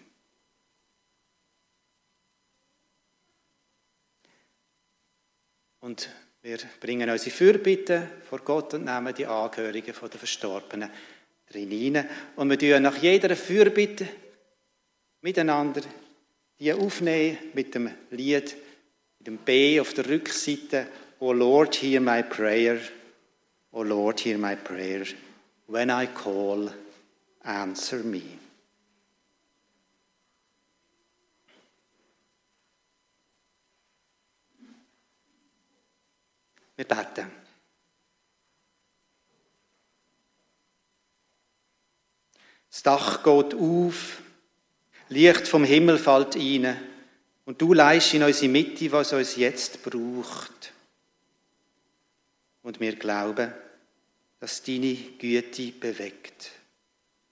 [5.80, 6.08] Und
[6.42, 10.90] wir bringen unsere Fürbitte vor Gott und nehmen die Angehörigen der Verstorbenen
[11.46, 12.08] drin hinein.
[12.36, 14.08] Und wir tun nach jeder Fürbitte
[15.20, 15.82] miteinander
[16.58, 18.56] die aufnehmen mit dem Lied,
[19.18, 20.86] mit dem B auf der Rückseite.
[21.18, 22.78] O Lord, hear my prayer.
[23.76, 25.04] O Lord, hear my prayer.
[25.66, 26.70] When I call,
[27.42, 28.22] answer me.
[36.76, 37.30] Wir beten.
[42.70, 44.22] Das Dach geht auf,
[45.08, 46.76] Licht vom Himmel fällt rein
[47.44, 50.73] und du leist in unsere Mitte, was uns jetzt braucht.
[52.64, 53.52] Und wir glauben,
[54.40, 56.50] dass deine Güte bewegt.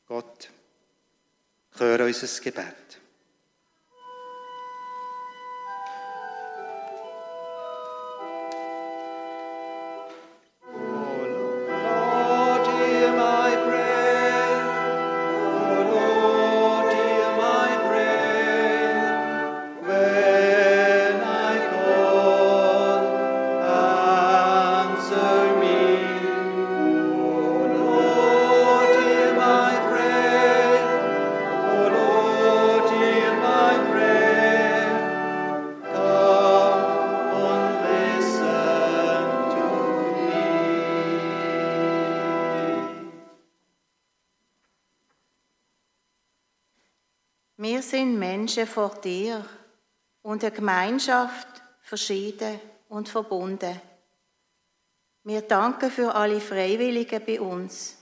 [0.07, 0.51] Gott,
[1.79, 3.02] hör unser Gebet.
[48.63, 49.45] Menschen vor dir
[50.23, 51.49] und eine Gemeinschaft
[51.83, 53.81] verschieden und verbunden.
[55.25, 57.97] Wir danken für alle Freiwilligen bei uns,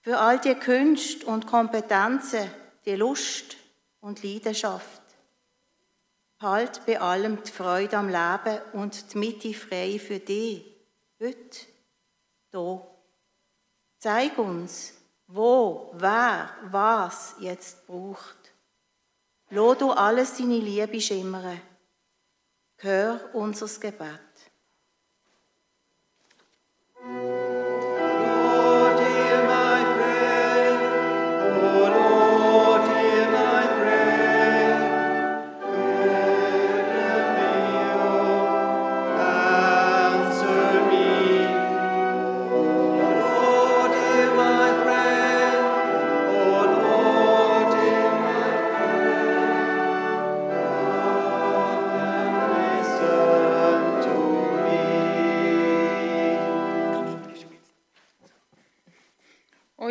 [0.00, 2.50] für all die Künste und Kompetenzen,
[2.84, 3.56] die Lust
[4.00, 5.02] und Leidenschaft.
[6.40, 10.64] Halt bei allem die Freude am Leben und die Mitte frei für dich,
[11.20, 11.66] heute,
[12.50, 12.86] hier.
[13.98, 14.94] Zeig uns,
[15.28, 18.41] wo, wer, was jetzt braucht.
[19.54, 21.60] Lass du alles deine Liebe schimmern.
[22.78, 24.31] Hör unser Gebet.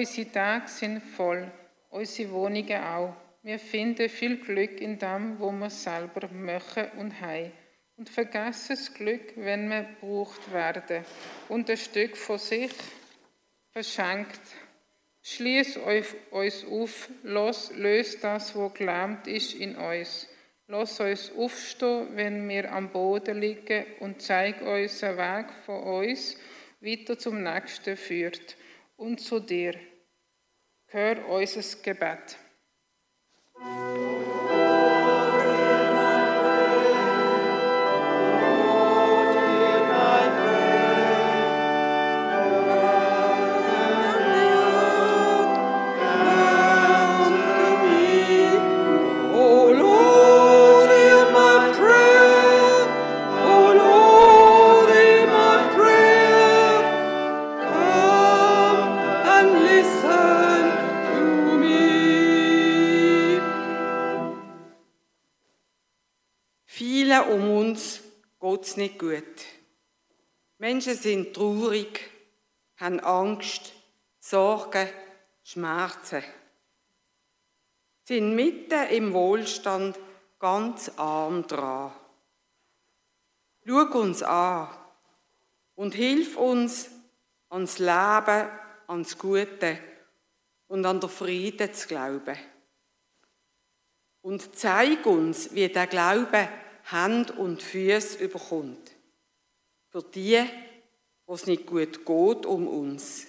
[0.02, 1.52] Unsere Tage sind voll,
[1.92, 3.16] unsere Wohnungen auch.
[3.44, 7.52] Wir finden viel Glück in dem, wo wir selber machen und haben.
[7.98, 11.06] Und vergessen das Glück, wenn wir gebraucht werden
[11.50, 12.72] und ein Stück von sich
[13.70, 14.42] verschenkt.
[15.22, 20.28] Schließ uns auf, los, löst das, was gelähmt ist in uns.
[20.66, 26.38] Lass uns aufstehen, wenn wir am Boden liegen und zeig uns einen Weg von uns
[26.80, 28.58] weiter zum Nächsten führt
[28.98, 29.76] und zu dir.
[30.94, 32.38] Hör unser Gebet.
[68.62, 69.24] Geht's nicht gut.
[70.60, 72.00] Menschen sind traurig,
[72.78, 73.74] haben Angst,
[74.20, 74.88] Sorgen,
[75.42, 76.22] Schmerzen.
[78.04, 79.98] Sind mitten im Wohlstand
[80.38, 81.92] ganz arm dran.
[83.66, 84.70] Schau uns an
[85.74, 86.92] und hilf uns,
[87.50, 88.48] ans Leben,
[88.86, 89.80] ans Gute
[90.68, 92.38] und an den Frieden zu glauben.
[94.22, 96.48] Und zeig uns, wie der Glaube
[96.92, 98.92] Hand und Füße überkommt.
[99.90, 100.44] Für die,
[101.26, 103.28] wo es nicht gut geht um uns.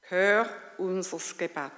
[0.00, 0.48] Hör
[0.78, 1.72] unser Gebet.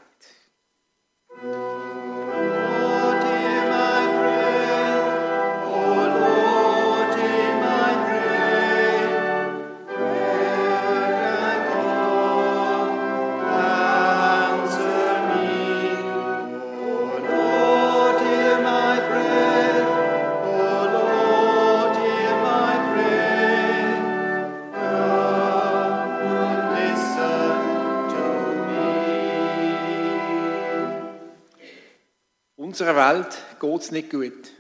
[32.81, 34.53] Unserer Welt geht es nicht gut.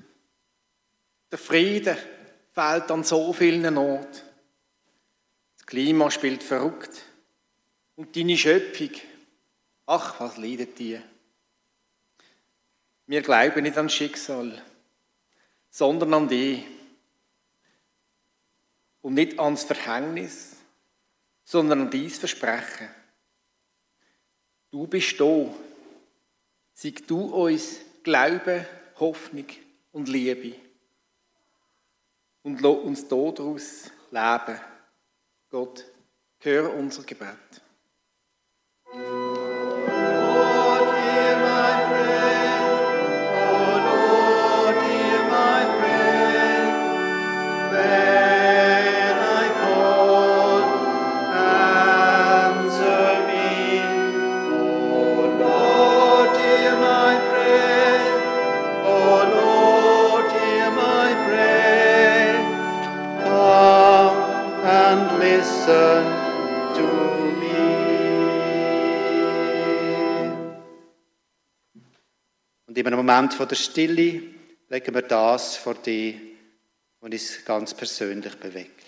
[1.30, 1.96] Der Frieden
[2.52, 4.20] fehlt an so vielen Orten.
[5.56, 7.02] Das Klima spielt verrückt.
[7.96, 8.90] Und deine Schöpfung,
[9.86, 11.00] ach, was leidet die?
[13.06, 14.62] Wir glauben nicht an Schicksal,
[15.70, 16.66] sondern an dich.
[19.00, 20.56] Und nicht ans Verhängnis,
[21.42, 22.90] sondern an dein Versprechen.
[24.70, 25.54] Du bist da.
[26.74, 28.66] Sieg du uns Glaube,
[28.98, 29.46] Hoffnung
[29.92, 30.56] und Liebe.
[32.42, 34.60] Und lass uns daraus leben.
[35.50, 35.84] Gott,
[36.38, 37.36] hör unser Gebet.
[72.80, 74.22] In einem Moment von der Stille
[74.68, 76.14] legen wir das vor dir,
[77.00, 78.80] was uns ganz persönlich bewegt.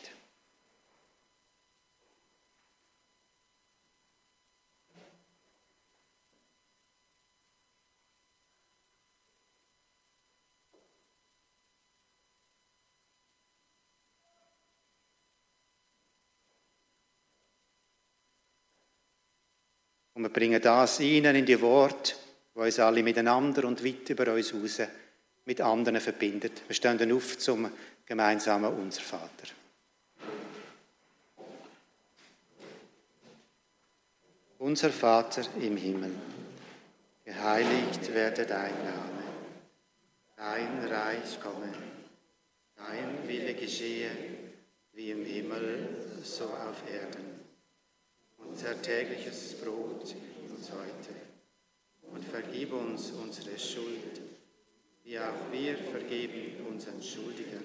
[20.15, 22.15] Und wir bringen das rein in die Worte,
[22.55, 24.83] die uns alle miteinander und weit über uns raus
[25.45, 26.63] mit anderen verbindet.
[26.67, 27.71] Wir stehen auf zum
[28.07, 29.49] gemeinsamen Unser Vater.
[34.59, 36.13] Unser Vater im Himmel,
[37.25, 39.25] geheiligt werde dein Name,
[40.37, 41.73] dein Reich komme,
[42.77, 44.11] dein Wille geschehe,
[44.93, 45.89] wie im Himmel,
[46.23, 47.41] so auf Erden.
[48.39, 50.15] Unser tägliches Brot
[50.49, 51.22] uns heute
[52.33, 54.23] vergib uns unsere Schuld,
[55.05, 57.63] wie auch wir vergeben unseren Schuldigern.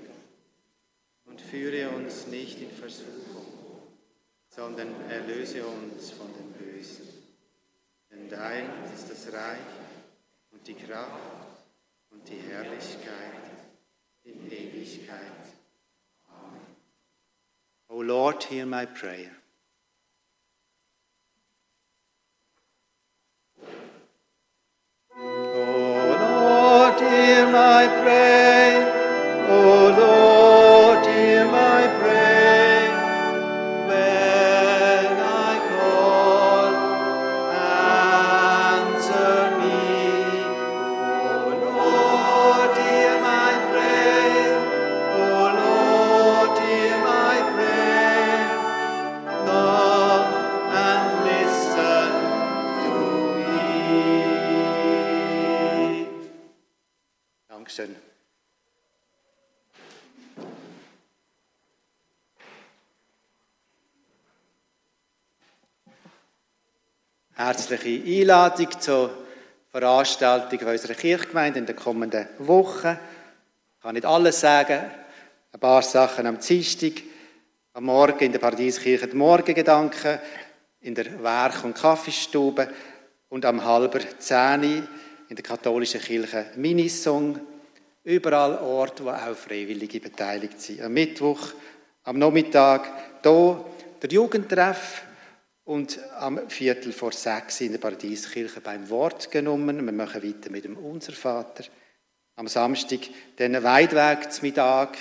[1.26, 3.46] Und führe uns nicht in Versuchung,
[4.50, 7.08] sondern erlöse uns von dem Bösen.
[8.12, 9.74] Denn dein ist das Reich
[10.52, 11.64] und die Kraft
[12.12, 13.68] und die Herrlichkeit
[14.24, 15.44] in Ewigkeit.
[16.30, 16.62] Amen.
[17.88, 19.37] O Lord, hear my prayer.
[25.20, 25.24] O
[26.22, 29.48] Lord, hear my prayer.
[29.50, 30.27] O Lord,
[67.48, 69.10] Herzliche Einladung zur
[69.72, 73.00] Veranstaltung unserer Kirchgemeinde in den kommenden Wochen.
[73.78, 74.82] Ich kann nicht alles sagen,
[75.54, 76.92] ein paar Sachen am Dienstag,
[77.72, 80.20] am Morgen in der Paradieskirche die Morgengedanken,
[80.82, 82.68] in der Werk- und Kaffeestube
[83.30, 84.84] und am halber Zehni
[85.30, 87.40] in der katholischen Kirche Minisong
[88.04, 90.82] überall Orte, wo auch Freiwillige beteiligt sind.
[90.82, 91.54] Am Mittwoch,
[92.04, 92.92] am Nachmittag
[93.24, 93.66] hier
[94.02, 95.07] der Jugendtreff
[95.68, 99.86] und am Viertel vor sechs in der Paradieskirche beim Wort genommen.
[99.86, 101.66] Wir machen weiter mit dem Unser Vater.
[102.38, 103.02] Am Samstag
[103.38, 104.98] den Weidweg zum Mittag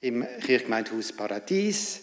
[0.00, 2.00] im Kirchgemeindehaus Paradies.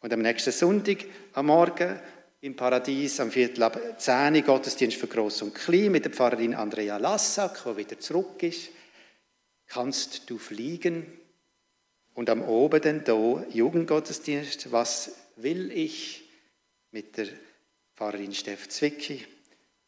[0.00, 0.98] Und am nächsten Sonntag
[1.32, 1.98] am Morgen
[2.40, 6.54] im Paradies am Viertel ab 10 Uhr Gottesdienst für Gross und Klein mit der Pfarrerin
[6.54, 8.68] Andrea Lassack, die wieder zurück ist.
[9.66, 11.04] Kannst du fliegen?
[12.12, 14.70] Und am Oben dann hier Jugendgottesdienst.
[14.70, 16.23] Was will ich?
[16.94, 17.26] Mit der
[17.96, 19.26] Pfarrerin Steff Zwicky,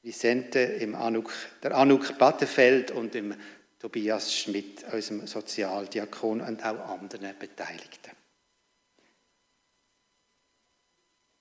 [0.02, 1.32] Vicente, im Anuk,
[1.62, 3.32] der Anuk Battefeld und dem
[3.78, 8.10] Tobias Schmidt, unserem Sozialdiakon und auch anderen Beteiligten.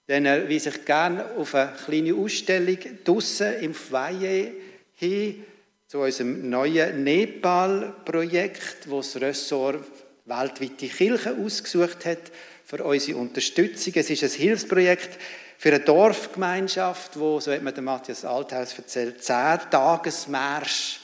[0.05, 4.51] Dann weise ich gerne auf eine kleine Ausstellung draussen im Foyer
[4.93, 5.43] hin
[5.87, 9.83] zu unserem neuen Nepal-Projekt, wo das Ressort
[10.25, 12.31] weltweite Kirchen ausgesucht hat
[12.63, 13.93] für unsere Unterstützung.
[13.95, 15.17] Es ist ein Hilfsprojekt
[15.65, 20.99] für eine Dorfgemeinschaft, wo, so hat mir der Matthias Althaus erzählt, zehn Tagesmärsch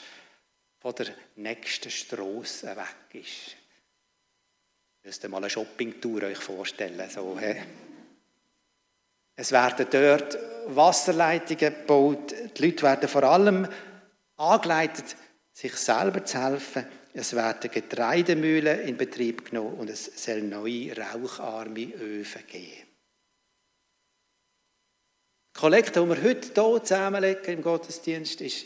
[0.78, 3.56] von der nächsten Strasse weg ist.
[5.02, 7.10] Ihr müsst mal eine Shoppingtour euch vorstellen.
[7.10, 7.56] So, he?
[9.34, 10.38] Es werden dort
[10.68, 12.32] Wasserleitungen gebaut.
[12.56, 13.66] Die Leute werden vor allem
[14.36, 15.16] angeleitet,
[15.50, 16.86] sich selber zu helfen.
[17.12, 22.81] Es werden Getreidemühlen in Betrieb genommen und es soll neue raucharme Öfen geben.
[25.54, 28.64] Die Kollekte, die wir heute hier zusammenlegen im Gottesdienst, ist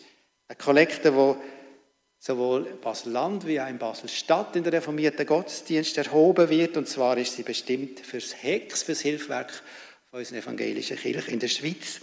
[0.48, 1.34] eine Kollekte, die
[2.18, 6.76] sowohl Basel-Land wie auch in Basel-Stadt in der reformierten Gottesdienst erhoben wird.
[6.76, 9.52] Und zwar ist sie bestimmt fürs HEX, fürs Hilfswerk
[10.10, 12.00] von unserer evangelischen Kirche in der Schweiz.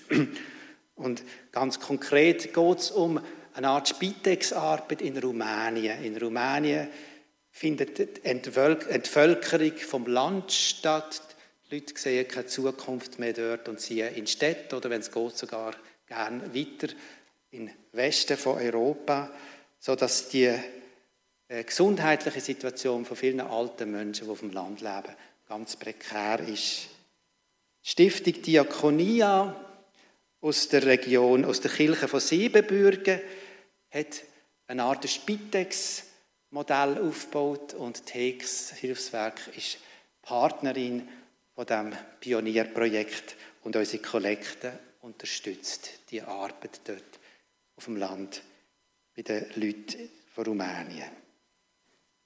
[0.96, 3.20] Und ganz konkret geht es um
[3.54, 6.04] eine Art Spitex-Arbeit in Rumänien.
[6.04, 6.90] In Rumänien
[7.50, 11.22] findet die Entvölkerung vom Land statt.
[11.74, 15.74] Leute sehen keine Zukunft mehr dort und ziehen in Städte oder, wenn es geht, sogar
[16.06, 16.94] gerne weiter
[17.50, 19.32] in den Westen von Europa,
[19.80, 20.54] sodass die
[21.48, 25.16] äh, gesundheitliche Situation von vielen alten Menschen, die auf dem Land leben,
[25.48, 26.90] ganz prekär ist.
[27.84, 29.56] Die Stiftung Diakonia
[30.42, 33.20] aus der Region, aus der Kirche von Siebenbürgen,
[33.90, 34.22] hat
[34.68, 39.80] eine Art Spitex-Modell aufgebaut und TEX Hilfswerk ist
[40.22, 41.08] Partnerin
[41.56, 47.20] von dem Pionierprojekt und unsere Kollekte unterstützt die Arbeit dort
[47.76, 48.42] auf dem Land
[49.16, 51.10] bei den Leuten von Rumänien.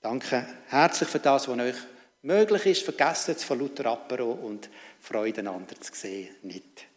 [0.01, 1.75] Danke herzlich für das, was euch
[2.21, 2.83] möglich ist.
[2.83, 4.69] Vergessen es von Luther Apero und
[4.99, 6.87] Freude einander zu sehen nicht.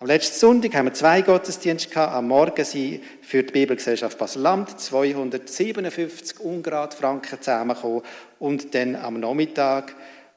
[0.00, 2.12] Am letzten Sonntag haben wir zwei Gottesdienste gehabt.
[2.12, 8.02] Am Morgen sind für die Bibelgesellschaft Basel-Land 257 Ungrad Franken zusammengekommen.
[8.38, 9.94] Und dann am Nachmittag,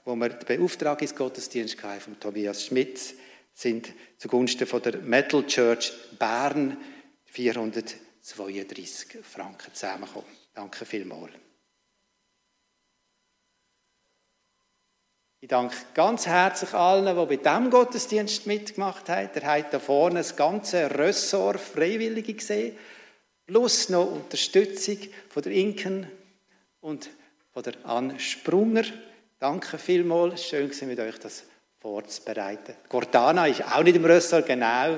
[0.08, 3.14] wo wir den Beauftragungsgottesdienst von Tobias Schmitz,
[3.54, 6.78] sind zugunsten von der Metal Church Bern
[7.26, 10.30] 432 Franken zusammengekommen.
[10.54, 11.34] Danke vielmals.
[15.42, 19.30] Ich danke ganz herzlich allen, die bei diesem Gottesdienst mitgemacht haben.
[19.36, 22.78] Ihr habt da vorne das ganze Ressort Freiwillige gesehen,
[23.46, 26.10] plus noch Unterstützung von der Inken
[26.80, 27.10] und
[27.52, 28.86] von der Anne Sprunger.
[29.40, 31.44] Danke vielmals, schön war mit euch das
[31.80, 32.76] vorzubereiten.
[32.90, 34.98] Gordana ist auch nicht im Ressort, genau.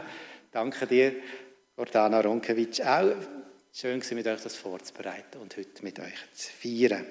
[0.52, 1.16] Danke dir,
[1.76, 3.16] Gordana Ronkewitsch, auch.
[3.74, 7.06] Schön war mit euch das vorzubereiten und heute mit euch zu feiern.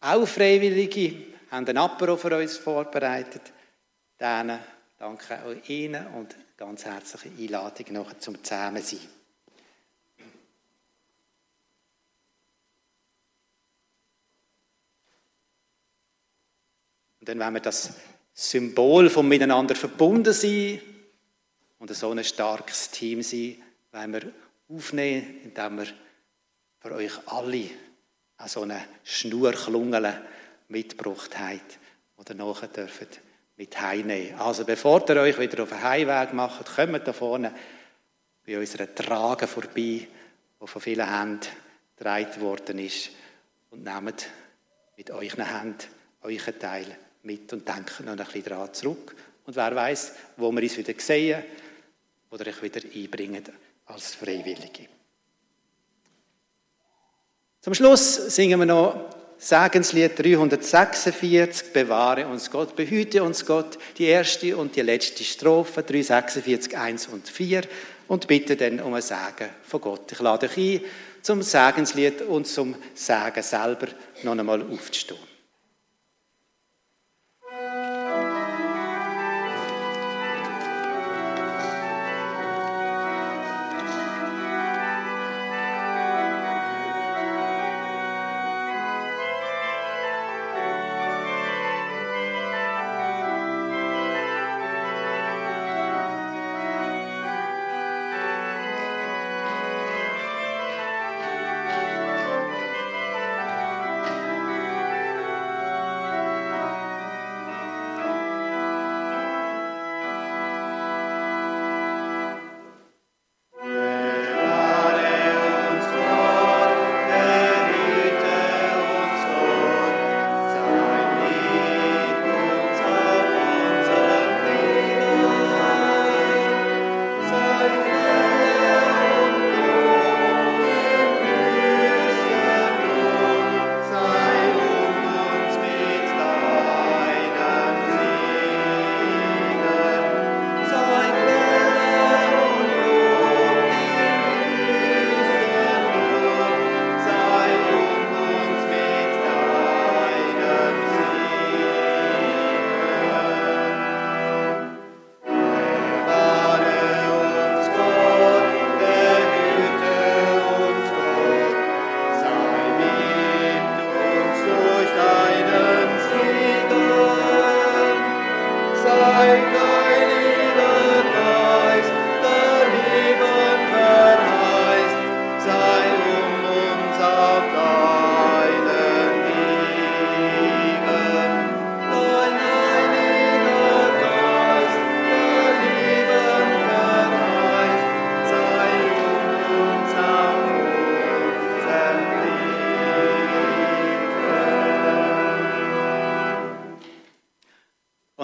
[0.00, 3.52] Auch Freiwillige haben einen Apero für uns vorbereitet.
[4.20, 4.58] Denen
[4.98, 9.00] danke auch Ihnen und ganz herzliche Einladung noch zum Zusammensein.
[17.22, 17.92] Und dann wenn wir das
[18.34, 20.80] Symbol vom Miteinander verbunden sein
[21.78, 23.62] und so ein starkes Team sein,
[23.92, 24.22] wollen wir
[24.68, 25.86] aufnehmen, indem wir
[26.80, 27.70] für euch alle
[28.38, 30.20] an so eine Schnurklungel
[30.66, 31.78] mitgebracht habt,
[32.18, 33.20] die ihr nachher dürft
[33.56, 34.40] mit heimnehmen.
[34.40, 37.54] Also bevor ihr euch wieder auf den Heimweg macht, kommt da vorne
[38.44, 40.08] bei unserer Trage vorbei, die
[40.58, 41.46] von vielen Händen
[41.96, 43.10] getragen worden ist
[43.70, 44.26] und nehmt
[44.96, 45.86] mit euren Händen
[46.22, 49.14] euren Teil mit und denkt noch ein bisschen daran zurück.
[49.46, 51.42] Und wer weiß, wo wir uns wieder sehen
[52.30, 53.44] oder euch wieder einbringen
[53.86, 54.88] als Freiwillige.
[57.60, 64.56] Zum Schluss singen wir noch Segenslied 346, bewahre uns Gott, behüte uns Gott, die erste
[64.56, 67.62] und die letzte Strophe, 346, 1 und 4.
[68.06, 70.12] und bitte dann um ein Segen von Gott.
[70.12, 70.80] Ich lade euch ein,
[71.22, 73.88] zum Segenslied und zum Segen selber
[74.22, 75.31] noch einmal aufzustehen.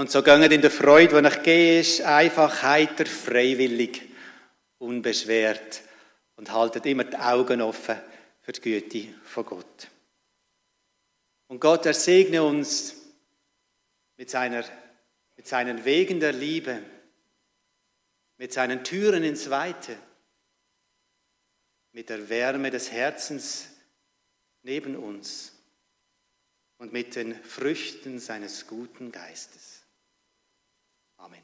[0.09, 4.09] Und so gehen in der Freude, die ich gehe, ist einfach heiter, freiwillig,
[4.79, 5.83] unbeschwert
[6.37, 8.01] und haltet immer die Augen offen
[8.41, 9.89] für die Güte von Gott.
[11.49, 12.97] Und Gott, er segne uns
[14.17, 14.65] mit, seiner,
[15.37, 16.83] mit seinen Wegen der Liebe,
[18.39, 19.95] mit seinen Türen ins Weite,
[21.93, 23.69] mit der Wärme des Herzens
[24.63, 25.53] neben uns
[26.79, 29.79] und mit den Früchten seines guten Geistes.
[31.21, 31.43] Amen.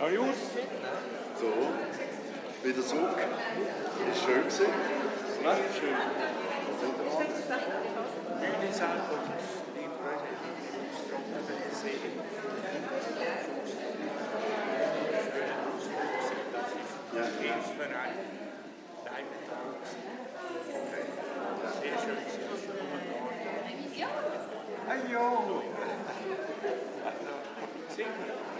[0.00, 0.34] Na gut.
[1.38, 1.52] So,
[2.66, 3.18] wieder zurück.
[4.10, 4.72] Ist schön gewesen.
[5.44, 5.58] Was?
[5.78, 5.96] Schön.
[8.40, 9.26] Bühne sein und
[9.76, 11.40] die Freude, die trockene
[11.70, 12.10] Seele.
[17.12, 17.24] Ja.
[17.40, 18.18] Hilfsbereit,
[19.04, 19.26] dein
[21.82, 22.40] Sehr schön gewesen.
[24.88, 25.62] Hey, jo!
[27.04, 27.32] Also,
[27.94, 28.59] singen.